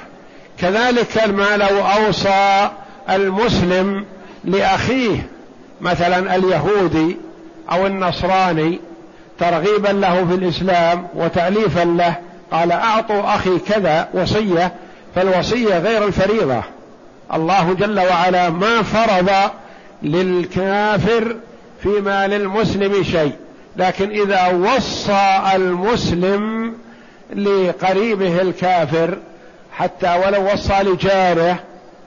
[0.59, 2.71] كذلك ما لو أوصى
[3.11, 4.05] المسلم
[4.45, 5.27] لأخيه
[5.81, 7.17] مثلا اليهودي
[7.73, 8.81] أو النصراني
[9.39, 12.17] ترغيبا له في الإسلام وتاليفا له
[12.53, 14.73] قال أعطوا أخي كذا وصية
[15.15, 16.63] فالوصية غير الفريضة.
[17.35, 19.31] الله جل وعلا ما فرض
[20.03, 21.37] للكافر
[21.83, 23.33] فيما للمسلم شيء.
[23.77, 26.75] لكن إذا وصى المسلم
[27.35, 29.19] لقريبه الكافر
[29.73, 31.59] حتى ولو وصى لجاره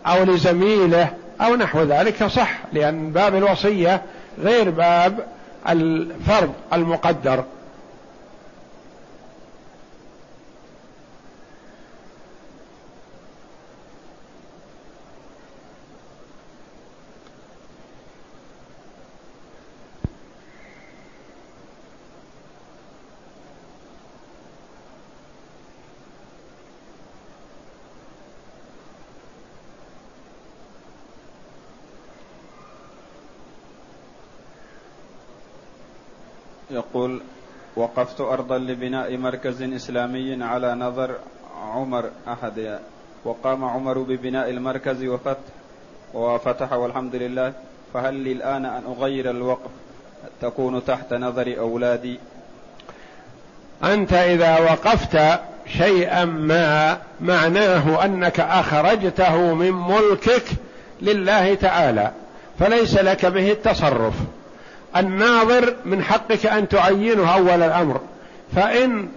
[0.05, 1.09] أو لزميله
[1.41, 4.01] أو نحو ذلك صح لأن باب الوصية
[4.39, 5.20] غير باب
[5.70, 7.43] الفرض المقدر.
[36.90, 37.22] يقول
[37.76, 41.16] وقفت أرضا لبناء مركز إسلامي على نظر
[41.74, 42.80] عمر أحد.
[43.26, 45.38] وقام عمر ببناء المركز وفتح
[46.14, 47.54] وفتح والحمد لله.
[47.94, 49.70] فهل لي الآن أن أغير الوقف؟
[50.42, 52.20] تكون تحت نظر أولادي.
[53.84, 55.40] أنت إذا وقفت
[55.78, 60.46] شيئا ما معناه أنك أخرجته من ملكك
[61.02, 62.12] لله تعالى
[62.60, 64.14] فليس لك به التصرف.
[64.98, 68.00] الناظر من حقك أن تعينه أول الأمر.
[68.56, 69.08] فإن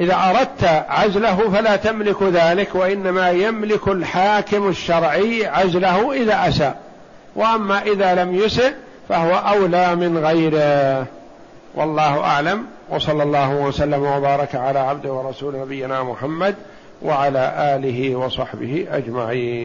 [0.00, 6.80] إذا أردت عزله فلا تملك ذلك وإنما يملك الحاكم الشرعي عزله إذا أساء.
[7.36, 8.72] وأما إذا لم يسئ
[9.08, 11.06] فهو أولى من غيره.
[11.74, 12.66] والله أعلم.
[12.90, 16.54] وصلى الله وسلم وبارك على عبده ورسول نبينا محمد
[17.02, 19.64] وعلى آله وصحبه أجمعين.